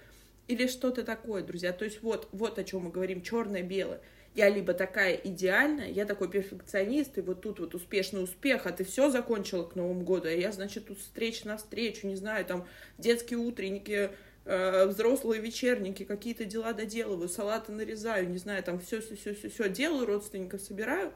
[0.50, 1.72] Или что-то такое, друзья.
[1.72, 4.02] То есть вот, вот о чем мы говорим, черное-белое.
[4.36, 8.84] Я либо такая идеальная, я такой перфекционист, и вот тут вот успешный успех, а ты
[8.84, 12.68] все закончила к Новому году, а я, значит, тут встреча на встречу, не знаю, там
[13.00, 14.12] детские утренники,
[14.48, 19.50] Э, взрослые вечерники, какие-то дела доделываю, салаты нарезаю, не знаю, там все, все, все, все,
[19.50, 21.14] все делаю, родственников собираю.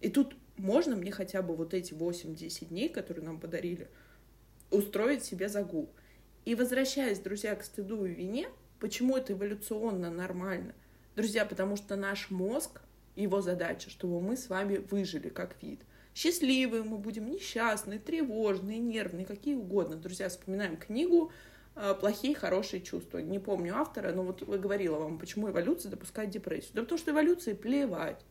[0.00, 3.88] И тут можно мне хотя бы вот эти 8-10 дней, которые нам подарили,
[4.70, 5.88] устроить себе загул.
[6.44, 10.72] И возвращаясь, друзья, к стыду и вине, Почему это эволюционно нормально?
[11.16, 12.80] Друзья, потому что наш мозг,
[13.16, 15.80] его задача, чтобы мы с вами выжили как вид.
[16.14, 19.96] Счастливые мы будем, несчастные, тревожные, нервные, какие угодно.
[19.96, 21.32] Друзья, вспоминаем книгу
[22.00, 23.18] «Плохие, хорошие чувства».
[23.18, 26.72] Не помню автора, но вот говорила вам, почему эволюция допускает депрессию.
[26.74, 28.24] Да потому что эволюции плевать.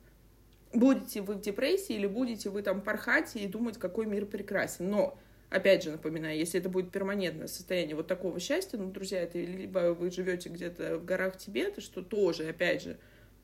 [0.73, 4.89] Будете вы в депрессии или будете вы там порхать и думать, какой мир прекрасен.
[4.89, 5.17] Но
[5.49, 9.93] Опять же, напоминаю, если это будет перманентное состояние вот такого счастья, ну, друзья, это либо
[9.93, 12.97] вы живете где-то в горах Тибета, что тоже, опять же,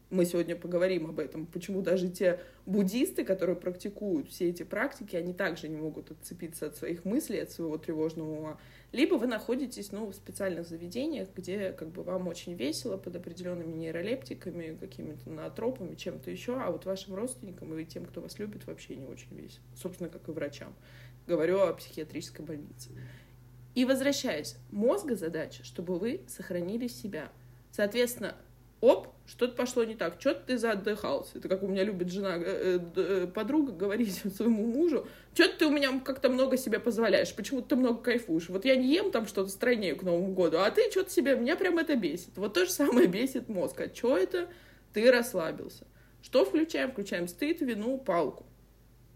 [0.10, 5.34] мы сегодня поговорим об этом, почему даже те буддисты, которые практикуют все эти практики, они
[5.34, 8.60] также не могут отцепиться от своих мыслей, от своего тревожного ума.
[8.92, 13.74] Либо вы находитесь ну, в специальных заведениях, где как бы вам очень весело под определенными
[13.74, 18.96] нейролептиками, какими-то наотропами, чем-то еще, а вот вашим родственникам и тем, кто вас любит, вообще
[18.96, 19.64] не очень весело.
[19.76, 20.76] Собственно, как и врачам.
[21.26, 22.92] Говорю о психиатрической больнице.
[23.76, 27.32] И возвращаясь, мозга задача, чтобы вы сохранили себя.
[27.72, 28.36] Соответственно,
[28.82, 31.38] оп, что-то пошло не так, что-то ты заотдыхался.
[31.38, 35.72] Это как у меня любит жена, э, э, подруга говорить своему мужу, что-то ты у
[35.72, 38.50] меня как-то много себе позволяешь, почему-то ты много кайфуешь.
[38.50, 41.56] Вот я не ем там что-то стройнее к Новому году, а ты что-то себе, меня
[41.56, 42.38] прям это бесит.
[42.38, 43.80] Вот то же самое бесит мозг.
[43.80, 44.50] А что это?
[44.94, 45.86] Ты расслабился.
[46.22, 46.92] Что включаем?
[46.92, 48.46] Включаем стыд, вину, палку.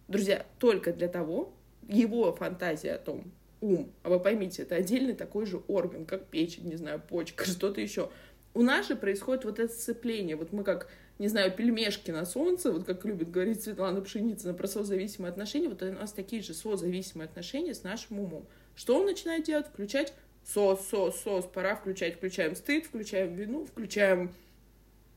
[0.08, 1.54] Друзья, только для того,
[1.88, 6.68] его фантазия о том, ум, а вы поймите, это отдельный такой же орган, как печень,
[6.68, 8.10] не знаю, почка, что-то еще.
[8.58, 10.36] У нас же происходит вот это сцепление.
[10.36, 10.90] Вот мы как,
[11.20, 15.84] не знаю, пельмешки на солнце, вот как любит говорить Светлана Пшеницына про созависимые отношения, вот
[15.84, 18.48] у нас такие же созависимые отношения с нашим умом.
[18.76, 19.68] Что он начинает делать?
[19.68, 20.12] Включать
[20.44, 24.34] сос, сос, сос, пора включать, включаем стыд, включаем вину, включаем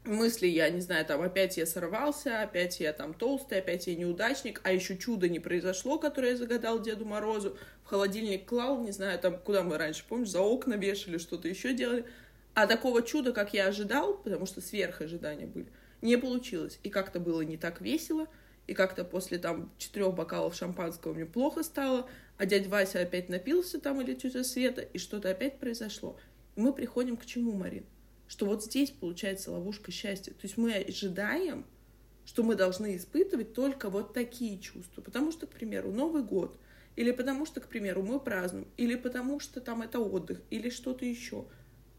[0.05, 4.61] мысли, я не знаю, там, опять я сорвался, опять я там толстый, опять я неудачник,
[4.65, 9.19] а еще чудо не произошло, которое я загадал Деду Морозу, в холодильник клал, не знаю,
[9.19, 12.05] там, куда мы раньше, помнишь, за окна вешали, что-то еще делали,
[12.55, 15.69] а такого чуда, как я ожидал, потому что сверх ожидания были,
[16.03, 18.27] не получилось, и как-то было не так весело,
[18.67, 22.09] и как-то после там четырех бокалов шампанского мне плохо стало,
[22.39, 26.19] а дядя Вася опять напился там или тетя Света, и что-то опять произошло.
[26.57, 27.85] Мы приходим к чему, Марин?
[28.31, 30.31] что вот здесь получается ловушка счастья.
[30.31, 31.67] То есть мы ожидаем,
[32.25, 35.03] что мы должны испытывать только вот такие чувства.
[35.03, 36.57] Потому что, к примеру, Новый год,
[36.95, 41.05] или потому что, к примеру, мы празднуем, или потому что там это отдых, или что-то
[41.05, 41.47] еще.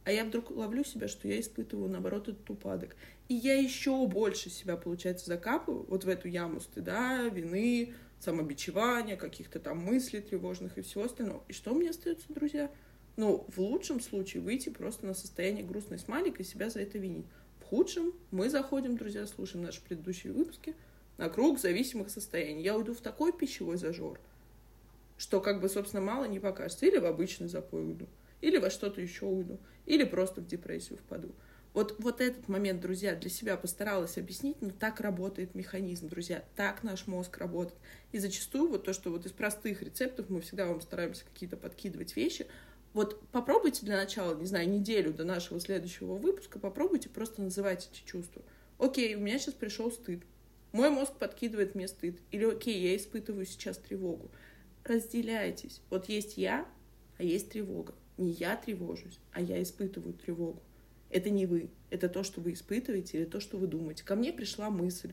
[0.04, 2.96] А я вдруг ловлю себя, что я испытываю, наоборот, этот упадок.
[3.28, 9.60] И я еще больше себя, получается, закапываю вот в эту яму стыда, вины, самобичевания, каких-то
[9.60, 11.44] там мыслей тревожных и всего остального.
[11.48, 12.72] И что мне остается, друзья?
[13.18, 17.26] Ну, в лучшем случае выйти просто на состояние грустной смайлик и себя за это винить.
[17.60, 20.76] В худшем мы заходим, друзья, слушаем наши предыдущие выпуски,
[21.18, 22.64] на круг зависимых состояний.
[22.64, 24.20] Я уйду в такой пищевой зажор,
[25.18, 26.86] что как бы, собственно, мало не покажется.
[26.86, 28.08] Или в обычный запой уйду,
[28.42, 31.34] или во что-то еще уйду, или просто в депрессию впаду.
[31.74, 36.84] Вот, вот этот момент, друзья, для себя постаралась объяснить, но так работает механизм, друзья, так
[36.84, 37.80] наш мозг работает.
[38.12, 42.16] И зачастую вот то, что вот из простых рецептов мы всегда вам стараемся какие-то подкидывать
[42.18, 42.46] вещи,
[42.94, 48.06] вот попробуйте для начала, не знаю, неделю до нашего следующего выпуска, попробуйте просто называть эти
[48.06, 48.42] чувства.
[48.78, 50.24] Окей, у меня сейчас пришел стыд.
[50.74, 52.20] Мой мозг подкидывает мне стыд.
[52.32, 54.30] Или окей, я испытываю сейчас тревогу.
[54.84, 55.82] Разделяйтесь.
[55.90, 56.66] Вот есть я,
[57.18, 57.94] а есть тревога.
[58.22, 60.62] Не я тревожусь, а я испытываю тревогу.
[61.10, 61.70] Это не вы.
[61.90, 64.04] Это то, что вы испытываете или то, что вы думаете.
[64.06, 65.12] Ко мне пришла мысль,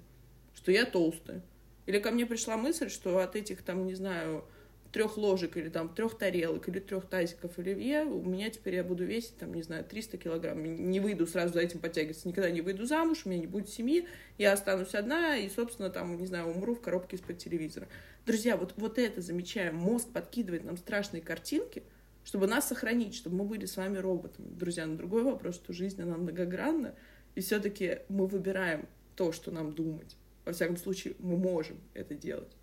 [0.54, 1.42] что я толстая.
[1.86, 4.44] Или ко мне пришла мысль, что от этих, там, не знаю,
[4.92, 9.04] трех ложек или там трех тарелок или трех тазиков оливье, у меня теперь я буду
[9.04, 10.62] весить, там, не знаю, 300 килограмм.
[10.62, 14.06] Не выйду сразу за этим подтягиваться, никогда не выйду замуж, у меня не будет семьи,
[14.36, 17.88] я останусь одна и, собственно, там, не знаю, умру в коробке из-под телевизора.
[18.26, 19.76] Друзья, вот, вот это замечаем.
[19.76, 21.82] Мозг подкидывает нам страшные картинки,
[22.28, 24.50] чтобы нас сохранить, чтобы мы были с вами роботами.
[24.50, 26.94] Друзья, на другой вопрос, что жизнь, она многогранна,
[27.34, 28.86] и все-таки мы выбираем
[29.16, 30.14] то, что нам думать.
[30.44, 32.54] Во всяком случае, мы можем это делать.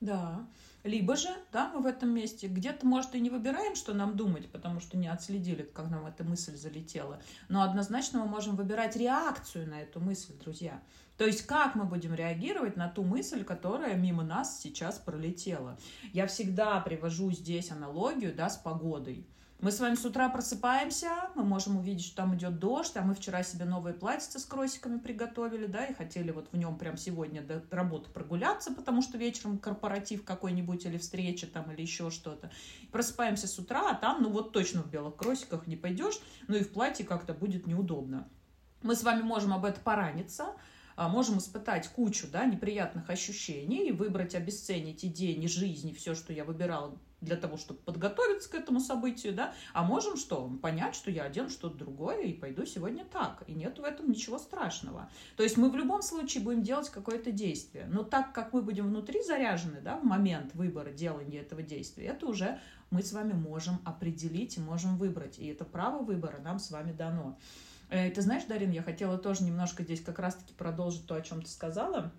[0.00, 0.48] Да.
[0.82, 4.48] Либо же, да, мы в этом месте где-то, может, и не выбираем, что нам думать,
[4.50, 7.20] потому что не отследили, как нам эта мысль залетела.
[7.50, 10.82] Но однозначно мы можем выбирать реакцию на эту мысль, друзья.
[11.16, 15.78] То есть как мы будем реагировать на ту мысль, которая мимо нас сейчас пролетела.
[16.12, 19.26] Я всегда привожу здесь аналогию да, с погодой.
[19.58, 23.14] Мы с вами с утра просыпаемся, мы можем увидеть, что там идет дождь, а мы
[23.14, 27.40] вчера себе новые платьица с кросиками приготовили, да, и хотели вот в нем прям сегодня
[27.40, 32.50] до работы прогуляться, потому что вечером корпоратив какой-нибудь или встреча там или еще что-то.
[32.92, 36.62] Просыпаемся с утра, а там, ну вот точно в белых кросиках не пойдешь, ну и
[36.62, 38.28] в платье как-то будет неудобно.
[38.82, 40.52] Мы с вами можем об этом пораниться,
[40.96, 46.14] можем испытать кучу да, неприятных ощущений и выбрать, обесценить и день, и жизнь, и все,
[46.14, 50.48] что я выбирала для того, чтобы подготовиться к этому событию, да, а можем что?
[50.62, 53.42] Понять, что я одену что-то другое и пойду сегодня так.
[53.46, 55.10] И нет в этом ничего страшного.
[55.36, 57.86] То есть мы в любом случае будем делать какое-то действие.
[57.90, 62.26] Но так как мы будем внутри заряжены, да, в момент выбора делания этого действия, это
[62.26, 65.38] уже мы с вами можем определить и можем выбрать.
[65.38, 67.38] И это право выбора нам с вами дано.
[67.88, 71.42] Э, ты знаешь, Дарин, я хотела тоже немножко здесь как раз-таки продолжить то, о чем
[71.42, 72.12] ты сказала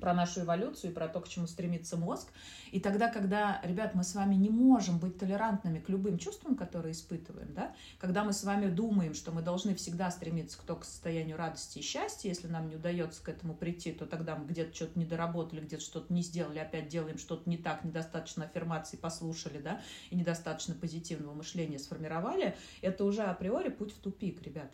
[0.00, 2.28] про нашу эволюцию и про то, к чему стремится мозг.
[2.72, 6.92] И тогда, когда, ребят, мы с вами не можем быть толерантными к любым чувствам, которые
[6.92, 10.84] испытываем, да, когда мы с вами думаем, что мы должны всегда стремиться к, то, к
[10.84, 14.74] состоянию радости и счастья, если нам не удается к этому прийти, то тогда мы где-то
[14.74, 19.60] что-то не доработали, где-то что-то не сделали, опять делаем что-то не так, недостаточно аффирмаций послушали,
[19.60, 19.80] да,
[20.10, 24.72] и недостаточно позитивного мышления сформировали, это уже априори путь в тупик, ребят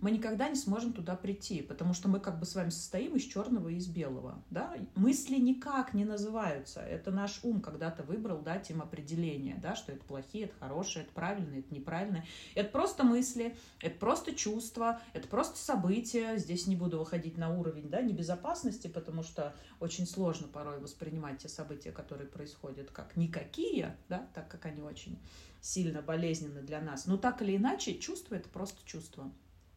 [0.00, 3.22] мы никогда не сможем туда прийти, потому что мы как бы с вами состоим из
[3.22, 4.42] черного и из белого.
[4.50, 4.74] Да?
[4.94, 6.80] Мысли никак не называются.
[6.80, 11.12] Это наш ум когда-то выбрал дать им определение, да, что это плохие, это хорошие, это
[11.12, 12.24] правильные, это неправильные.
[12.54, 16.36] Это просто мысли, это просто чувства, это просто события.
[16.36, 21.48] Здесь не буду выходить на уровень да, небезопасности, потому что очень сложно порой воспринимать те
[21.48, 25.18] события, которые происходят, как никакие, да, так как они очень
[25.60, 27.06] сильно болезненны для нас.
[27.06, 29.30] Но так или иначе, чувство— это просто чувство.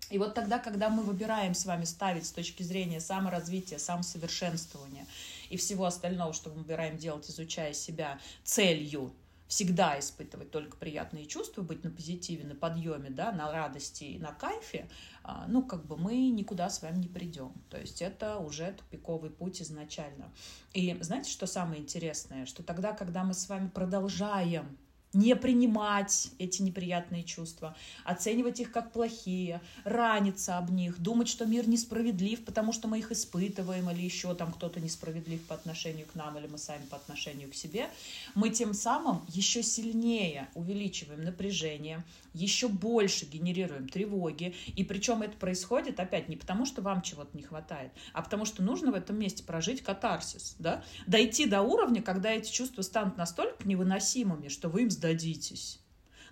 [0.10, 5.06] И вот тогда, когда мы выбираем с вами ставить с точки зрения саморазвития, самосовершенствования
[5.50, 9.14] и всего остального, что мы выбираем делать, изучая себя целью,
[9.52, 14.32] всегда испытывать только приятные чувства, быть на позитиве, на подъеме, да, на радости и на
[14.32, 14.88] кайфе,
[15.24, 17.54] а, ну, как бы мы никуда с вами не придем.
[17.70, 20.32] То есть это уже тупиковый путь изначально.
[20.72, 22.46] И знаете, что самое интересное?
[22.46, 24.78] Что тогда, когда мы с вами продолжаем
[25.14, 31.68] не принимать эти неприятные чувства, оценивать их как плохие, раниться об них, думать, что мир
[31.68, 36.38] несправедлив, потому что мы их испытываем, или еще там кто-то несправедлив по отношению к нам,
[36.38, 37.90] или мы сами по отношению к себе,
[38.36, 46.00] мы тем самым еще сильнее увеличиваем напряжение, еще больше генерируем тревоги, и причем это происходит
[46.00, 49.44] опять не потому, что вам чего-то не хватает, а потому что нужно в этом месте
[49.44, 50.84] прожить катарсис, да?
[51.08, 55.80] дойти до уровня, когда эти чувства станут настолько невыносимыми, что вы им сдадитесь.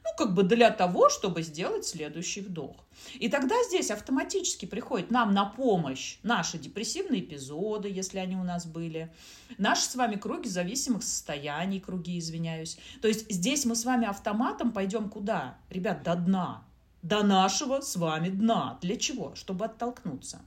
[0.04, 2.76] Ну, как бы для того, чтобы сделать следующий вдох.
[3.16, 8.66] И тогда здесь автоматически приходит нам на помощь наши депрессивные эпизоды, если они у нас
[8.66, 9.14] были,
[9.58, 12.78] наши с вами круги зависимых состояний, круги, извиняюсь.
[13.02, 15.58] То есть здесь мы с вами автоматом пойдем куда?
[15.70, 16.64] Ребят, до дна.
[17.02, 18.78] До нашего с вами дна.
[18.82, 19.34] Для чего?
[19.36, 20.42] Чтобы оттолкнуться.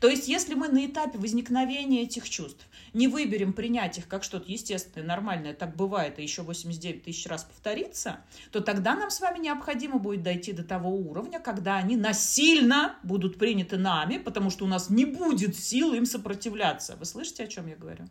[0.00, 4.50] То есть, если мы на этапе возникновения этих чувств не выберем принять их как что-то
[4.50, 8.20] естественное, нормальное, так бывает, и еще 89 тысяч раз повторится,
[8.52, 13.38] то тогда нам с вами необходимо будет дойти до того уровня, когда они насильно будут
[13.38, 16.96] приняты нами, потому что у нас не будет сил им сопротивляться.
[16.96, 18.06] Вы слышите, о чем я говорю?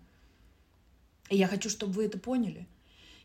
[1.29, 2.67] И я хочу, чтобы вы это поняли.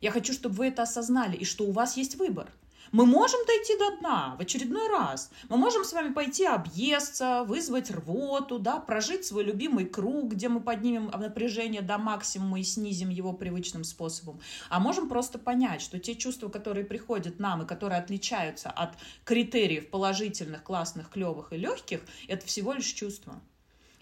[0.00, 2.50] Я хочу, чтобы вы это осознали, и что у вас есть выбор.
[2.92, 5.30] Мы можем дойти до дна в очередной раз.
[5.48, 10.60] Мы можем с вами пойти объесться, вызвать рвоту, да, прожить свой любимый круг, где мы
[10.60, 14.40] поднимем напряжение до максимума и снизим его привычным способом.
[14.70, 19.88] А можем просто понять, что те чувства, которые приходят нам и которые отличаются от критериев
[19.90, 23.40] положительных, классных, клевых и легких, это всего лишь чувства.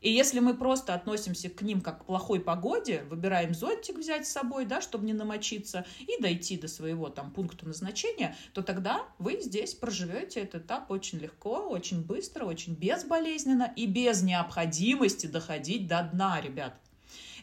[0.00, 4.32] И если мы просто относимся к ним как к плохой погоде, выбираем зонтик взять с
[4.32, 9.40] собой, да, чтобы не намочиться, и дойти до своего там пункта назначения, то тогда вы
[9.40, 16.02] здесь проживете этот этап очень легко, очень быстро, очень безболезненно и без необходимости доходить до
[16.02, 16.74] дна, ребят.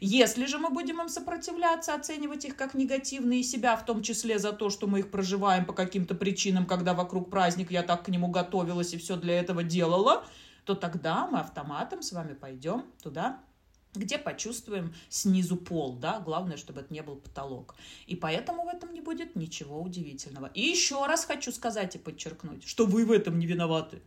[0.01, 4.51] Если же мы будем им сопротивляться, оценивать их как негативные, себя в том числе за
[4.51, 8.27] то, что мы их проживаем по каким-то причинам, когда вокруг праздник, я так к нему
[8.27, 10.25] готовилась и все для этого делала–
[10.65, 13.39] то тогда мы автоматом с вами пойдем туда,
[13.93, 17.75] где почувствуем снизу пол, да, главное, чтобы это не был потолок.
[18.07, 20.47] И поэтому в этом не будет ничего удивительного.
[20.53, 24.01] И еще раз хочу сказать и подчеркнуть, что вы в этом не виноваты.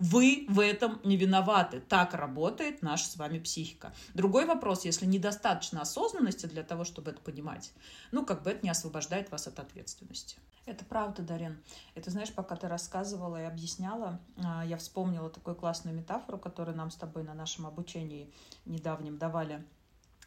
[0.00, 1.80] Вы в этом не виноваты.
[1.80, 3.92] Так работает наша с вами психика.
[4.14, 7.72] Другой вопрос, если недостаточно осознанности для того, чтобы это понимать,
[8.10, 10.36] ну, как бы это не освобождает вас от ответственности.
[10.64, 11.62] Это правда, Дарин.
[11.94, 16.90] Это, знаешь, пока ты рассказывала и объясняла, а, я вспомнила такую классную метафору, которую нам
[16.90, 18.32] с тобой на нашем обучении
[18.64, 19.62] недавнем давали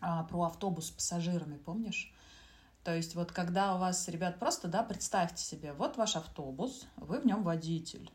[0.02, 2.14] а, про автобус с пассажирами, помнишь?
[2.84, 7.20] То есть вот когда у вас, ребят, просто, да, представьте себе, вот ваш автобус, вы
[7.20, 8.12] в нем водитель.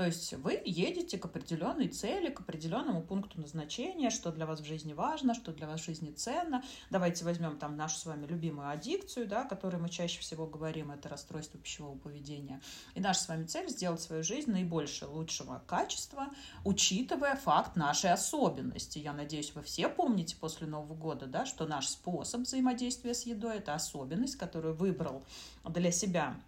[0.00, 4.64] То есть вы едете к определенной цели, к определенному пункту назначения, что для вас в
[4.64, 6.64] жизни важно, что для вас в жизни ценно.
[6.88, 10.90] Давайте возьмем там нашу с вами любимую аддикцию, да, о которой мы чаще всего говорим,
[10.90, 12.62] это расстройство пищевого поведения.
[12.94, 16.28] И наша с вами цель сделать свою жизнь наибольше лучшего качества,
[16.64, 18.98] учитывая факт нашей особенности.
[18.98, 23.56] Я надеюсь, вы все помните после Нового года, да, что наш способ взаимодействия с едой–
[23.58, 25.22] это особенность, которую выбрал
[25.62, 26.40] для себя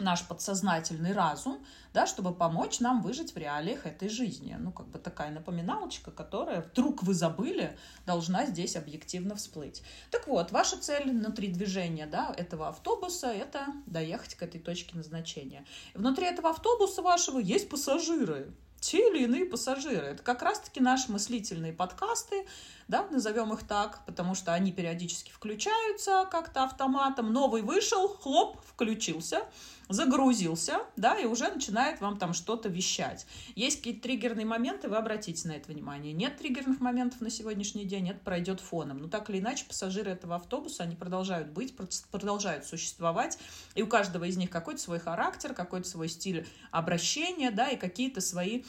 [0.00, 4.56] наш подсознательный разум, да, чтобы помочь нам выжить в реалиях этой жизни.
[4.58, 9.82] Ну, как бы такая напоминалочка, которая вдруг вы забыли, должна здесь объективно всплыть.
[10.10, 15.64] Так вот, ваша цель внутри движения да, этого автобуса– это доехать к этой точке назначения.
[15.94, 20.06] Внутри этого автобуса вашего есть пассажиры, те или иные пассажиры.
[20.06, 22.46] Это как раз-таки наши мыслительные подкасты,
[22.90, 27.32] да, назовем их так, потому что они периодически включаются как-то автоматом.
[27.32, 29.44] Новый вышел, хлоп, включился,
[29.88, 33.26] загрузился, да, и уже начинает вам там что-то вещать.
[33.54, 36.12] Есть какие-то триггерные моменты, вы обратите на это внимание.
[36.12, 38.98] Нет триггерных моментов на сегодняшний день, это пройдет фоном.
[38.98, 41.74] Но так или иначе, пассажиры этого автобуса, они продолжают быть,
[42.10, 43.38] продолжают существовать,
[43.76, 48.20] и у каждого из них какой-то свой характер, какой-то свой стиль обращения, да, и какие-то
[48.20, 48.64] свои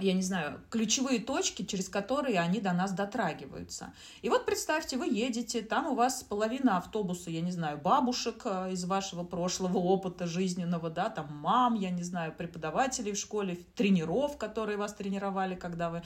[0.00, 3.92] я не знаю, ключевые точки, через которые они до нас дотрагиваются.
[4.22, 8.72] И вот представьте, вы едете, там у вас половина автобуса, я не знаю, бабушек э,
[8.72, 14.36] из вашего прошлого опыта жизненного, да, там мам, я не знаю, преподавателей в школе, тренеров,
[14.38, 16.02] которые вас тренировали, когда вы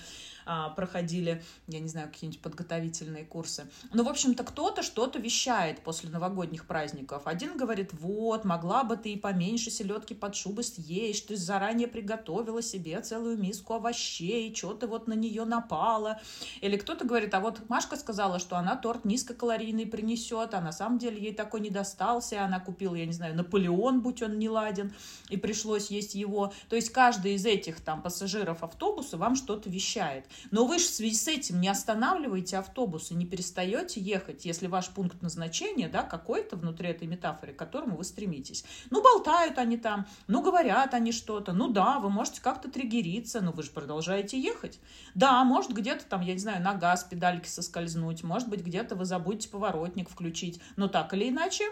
[0.47, 3.71] а, проходили, я не знаю, какие-нибудь подготовительные курсы.
[3.93, 7.27] Ну, в общем-то, кто-то что-то вещает после новогодних праздников.
[7.27, 12.63] Один говорит, вот, могла бы ты и поменьше селедки под шубы съесть, ты заранее приготовила
[12.63, 16.21] себе целую миску овощей, что ты вот на нее напала.
[16.63, 20.99] Или кто-то говорит, а вот Машка сказала, что она торт низкокалорийный принесет, а на самом
[20.99, 24.93] деле ей такой не достался, она купила, я не знаю, Наполеон, будь он не ладен,
[25.29, 26.53] и пришлось есть его.
[26.69, 30.25] То есть каждый из этих там пассажиров автобуса вам что-то вещает.
[30.51, 34.67] Но вы же в связи с этим не останавливаете автобус и не перестаете ехать, если
[34.67, 38.65] ваш пункт назначения, да, какой-то внутри этой метафоры, к которому вы стремитесь.
[38.91, 43.53] Ну, болтают они там, ну, говорят они что-то, ну да, вы можете как-то триггериться, но
[43.53, 44.79] вы же продолжаете ехать.
[45.15, 49.05] Да, может где-то там, я не знаю, на газ педальки соскользнуть, может быть где-то вы
[49.05, 51.65] забудете поворотник включить, но так или иначе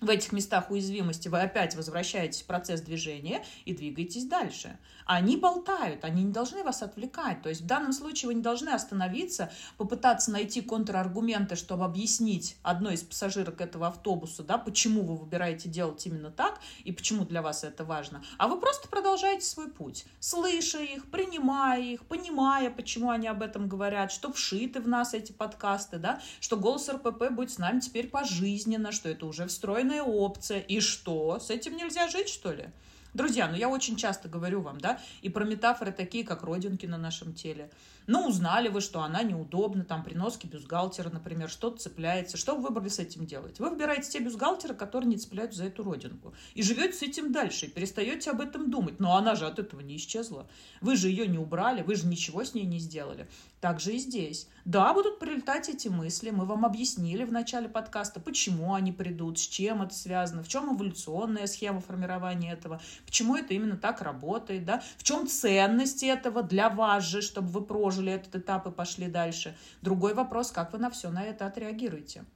[0.00, 4.78] в этих местах уязвимости вы опять возвращаетесь в процесс движения и двигаетесь дальше.
[5.06, 7.42] Они болтают, они не должны вас отвлекать.
[7.42, 12.94] То есть в данном случае вы не должны остановиться, попытаться найти контраргументы, чтобы объяснить одной
[12.94, 17.64] из пассажирок этого автобуса, да, почему вы выбираете делать именно так и почему для вас
[17.64, 18.22] это важно.
[18.38, 23.68] А вы просто продолжаете свой путь, слыша их, принимая их, понимая, почему они об этом
[23.68, 28.08] говорят, что вшиты в нас эти подкасты, да, что голос РПП будет с нами теперь
[28.08, 30.60] пожизненно, что это уже встроенная опция.
[30.60, 31.38] И что?
[31.38, 32.68] С этим нельзя жить, что ли?
[33.14, 36.98] Друзья, ну я очень часто говорю вам, да, и про метафоры такие, как родинки на
[36.98, 37.70] нашем теле.
[38.08, 42.36] Ну, узнали вы, что она неудобна, там, при носке бюстгальтера, например, что-то цепляется.
[42.36, 43.60] Что вы выбрали с этим делать?
[43.60, 46.34] Вы выбираете те бюстгальтеры, которые не цепляют за эту родинку.
[46.54, 48.98] И живете с этим дальше, и перестаете об этом думать.
[48.98, 50.48] Но она же от этого не исчезла.
[50.80, 53.28] Вы же ее не убрали, вы же ничего с ней не сделали.
[53.64, 54.46] Так же и здесь.
[54.66, 56.28] Да, будут прилетать эти мысли.
[56.28, 60.76] Мы вам объяснили в начале подкаста, почему они придут, с чем это связано, в чем
[60.76, 66.68] эволюционная схема формирования этого, почему это именно так работает, да, в чем ценность этого для
[66.68, 69.56] вас же, чтобы вы прожили этот этап и пошли дальше.
[69.80, 72.26] Другой вопрос, как вы на все на это отреагируете.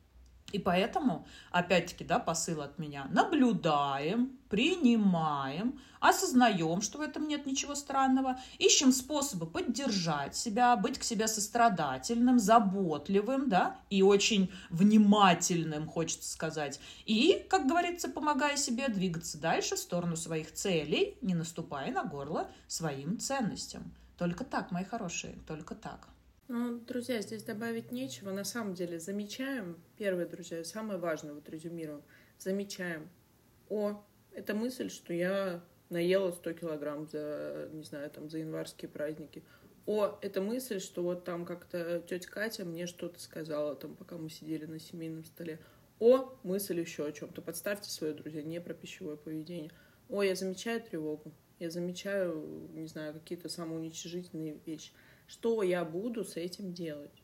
[0.52, 3.06] И поэтому, опять-таки, да, посыл от меня.
[3.10, 11.02] Наблюдаем, принимаем, осознаем, что в этом нет ничего странного, ищем способы поддержать себя, быть к
[11.02, 16.80] себе сострадательным, заботливым, да, и очень внимательным, хочется сказать.
[17.04, 22.50] И, как говорится, помогая себе двигаться дальше в сторону своих целей, не наступая на горло
[22.68, 23.92] своим ценностям.
[24.16, 26.08] Только так, мои хорошие, только так.
[26.50, 28.30] Ну, друзья, здесь добавить нечего.
[28.30, 32.02] На самом деле замечаем, первое, друзья, самое важное, вот резюмируем,
[32.38, 33.10] замечаем.
[33.68, 39.44] О, это мысль, что я наела 100 килограмм за, не знаю, там, за январские праздники.
[39.84, 44.30] О, это мысль, что вот там как-то тетя Катя мне что-то сказала, там, пока мы
[44.30, 45.60] сидели на семейном столе.
[45.98, 47.42] О, мысль еще о чем-то.
[47.42, 49.70] Подставьте свое, друзья, не про пищевое поведение.
[50.08, 51.30] О, я замечаю тревогу.
[51.58, 54.92] Я замечаю, не знаю, какие-то самоуничижительные вещи
[55.28, 57.22] что я буду с этим делать,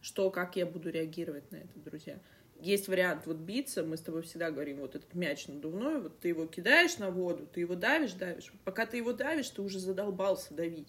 [0.00, 2.18] что, как я буду реагировать на это, друзья.
[2.60, 6.28] Есть вариант вот биться, мы с тобой всегда говорим, вот этот мяч надувной, вот ты
[6.28, 8.52] его кидаешь на воду, ты его давишь, давишь.
[8.64, 10.88] Пока ты его давишь, ты уже задолбался давить.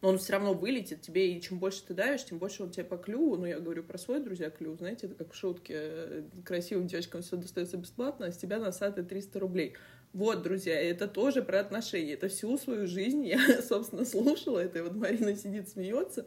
[0.00, 2.84] Но он все равно вылетит тебе, и чем больше ты давишь, тем больше он тебе
[2.84, 3.36] по клюву.
[3.36, 4.78] Ну, я говорю про свой, друзья, клюв.
[4.78, 6.24] Знаете, это как в шутке.
[6.44, 9.74] Красивым девочкам все достается бесплатно, а с тебя насады 300 рублей.
[10.12, 12.14] Вот, друзья, это тоже про отношения.
[12.14, 16.24] Это всю свою жизнь я, собственно, слушала это, и вот Марина сидит, смеется.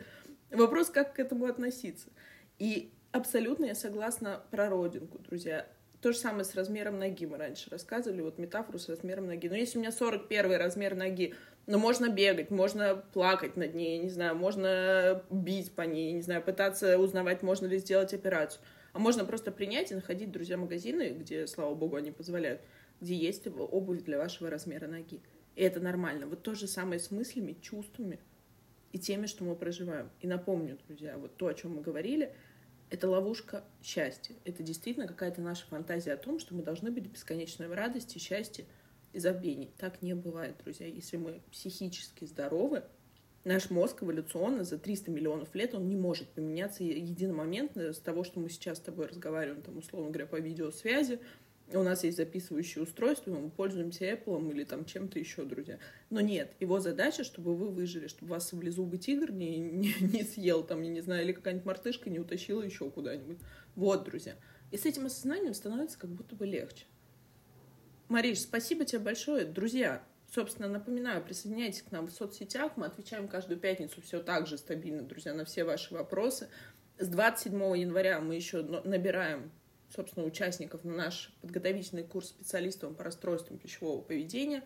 [0.52, 2.10] Вопрос, как к этому относиться.
[2.60, 5.68] И абсолютно я согласна про родинку, друзья.
[6.02, 9.48] То же самое с размером ноги мы раньше рассказывали, вот метафору с размером ноги.
[9.48, 11.36] Но если у меня 41 размер ноги,
[11.68, 16.22] но ну, можно бегать, можно плакать над ней, не знаю, можно бить по ней, не
[16.22, 18.62] знаю, пытаться узнавать, можно ли сделать операцию.
[18.94, 22.62] А можно просто принять и находить, друзья, магазины, где, слава богу, они позволяют,
[23.02, 25.20] где есть обувь для вашего размера ноги.
[25.56, 26.28] И это нормально.
[26.28, 28.20] Вот то же самое с мыслями, чувствами
[28.94, 30.10] и теми, что мы проживаем.
[30.22, 32.34] И напомню, друзья, вот то, о чем мы говорили,
[32.90, 34.36] это ловушка счастья.
[34.46, 38.66] Это действительно какая-то наша фантазия о том, что мы должны быть бесконечной в радости, счастье
[39.14, 39.72] и забвении.
[39.78, 40.88] Так не бывает, друзья.
[40.88, 42.84] Если мы психически здоровы,
[43.44, 48.40] наш мозг эволюционно за 300 миллионов лет, он не может поменяться единомоментно с того, что
[48.40, 51.20] мы сейчас с тобой разговариваем, там, условно говоря, по видеосвязи,
[51.78, 55.80] у нас есть записывающее устройство, мы пользуемся Apple или там чем-то еще, друзья.
[56.10, 60.64] Но нет, его задача, чтобы вы выжили, чтобы вас саблезубый тигр не, не, не съел,
[60.64, 63.38] там, я не знаю, или какая-нибудь мартышка не утащила еще куда-нибудь.
[63.76, 64.36] Вот, друзья.
[64.72, 66.86] И с этим осознанием становится как будто бы легче.
[68.08, 69.46] Мариш, спасибо тебе большое.
[69.46, 70.04] Друзья,
[70.34, 72.74] собственно, напоминаю, присоединяйтесь к нам в соцсетях.
[72.76, 76.50] Мы отвечаем каждую пятницу все так же стабильно, друзья, на все ваши вопросы.
[77.00, 79.52] С 27 января мы еще набираем
[79.96, 84.64] собственно, участников на наш подготовительный курс специалистам по расстройствам пищевого поведения,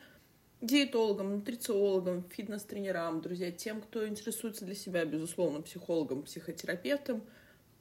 [0.61, 7.23] диетологам, нутрициологам, фитнес-тренерам, друзья, тем, кто интересуется для себя, безусловно, психологом, психотерапевтом.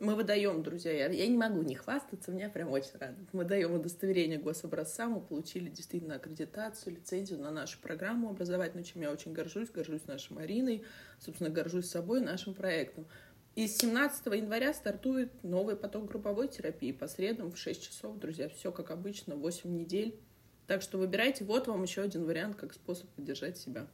[0.00, 3.32] Мы выдаем, друзья, я, я не могу не хвастаться, меня прям очень радует.
[3.32, 9.12] Мы даем удостоверение гособразца, мы получили действительно аккредитацию, лицензию на нашу программу образовательную, чем я
[9.12, 10.84] очень горжусь, горжусь нашей Мариной,
[11.20, 13.06] собственно, горжусь собой, нашим проектом.
[13.54, 18.48] И с 17 января стартует новый поток групповой терапии по средам в 6 часов, друзья.
[18.48, 20.20] Все как обычно, 8 недель.
[20.66, 21.44] Так что выбирайте.
[21.44, 23.86] Вот вам еще один вариант, как способ поддержать себя.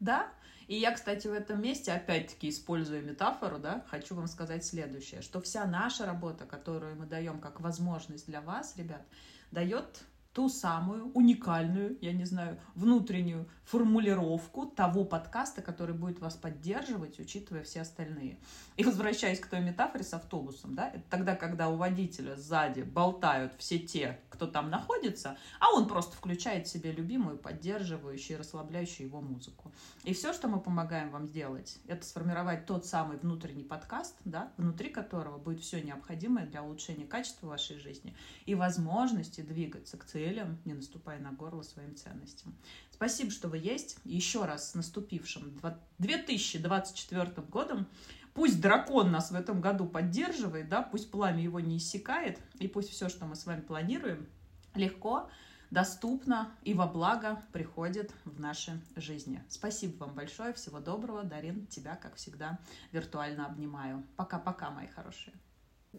[0.00, 0.32] Да,
[0.66, 5.40] и я, кстати, в этом месте, опять-таки, используя метафору, да, хочу вам сказать следующее, что
[5.40, 9.02] вся наша работа, которую мы даем как возможность для вас, ребят,
[9.50, 10.02] дает
[10.32, 17.64] ту самую уникальную, я не знаю, внутреннюю формулировку того подкаста, который будет вас поддерживать, учитывая
[17.64, 18.38] все остальные.
[18.76, 23.54] И возвращаясь к той метафоре с автобусом, да, это тогда, когда у водителя сзади болтают
[23.58, 29.72] все те, кто там находится, а он просто включает себе любимую, поддерживающую, расслабляющую его музыку.
[30.04, 34.90] И все, что мы помогаем вам сделать, это сформировать тот самый внутренний подкаст, да, внутри
[34.90, 38.16] которого будет все необходимое для улучшения качества вашей жизни
[38.46, 42.54] и возможности двигаться к целям, не наступая на горло своим ценностям.
[42.90, 43.96] Спасибо, что вы есть.
[44.04, 45.58] Еще раз с наступившим
[45.98, 47.86] 2024 годом.
[48.34, 52.90] Пусть дракон нас в этом году поддерживает, да, пусть пламя его не иссякает, и пусть
[52.90, 54.28] все, что мы с вами планируем,
[54.74, 55.30] легко,
[55.70, 59.42] доступно и во благо приходит в наши жизни.
[59.48, 61.24] Спасибо вам большое, всего доброго.
[61.24, 62.58] Дарин, тебя, как всегда,
[62.92, 64.04] виртуально обнимаю.
[64.16, 65.34] Пока-пока, мои хорошие.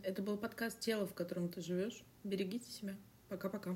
[0.03, 2.03] Это был подкаст «Тело, в котором ты живешь».
[2.23, 2.95] Берегите себя.
[3.27, 3.75] Пока-пока.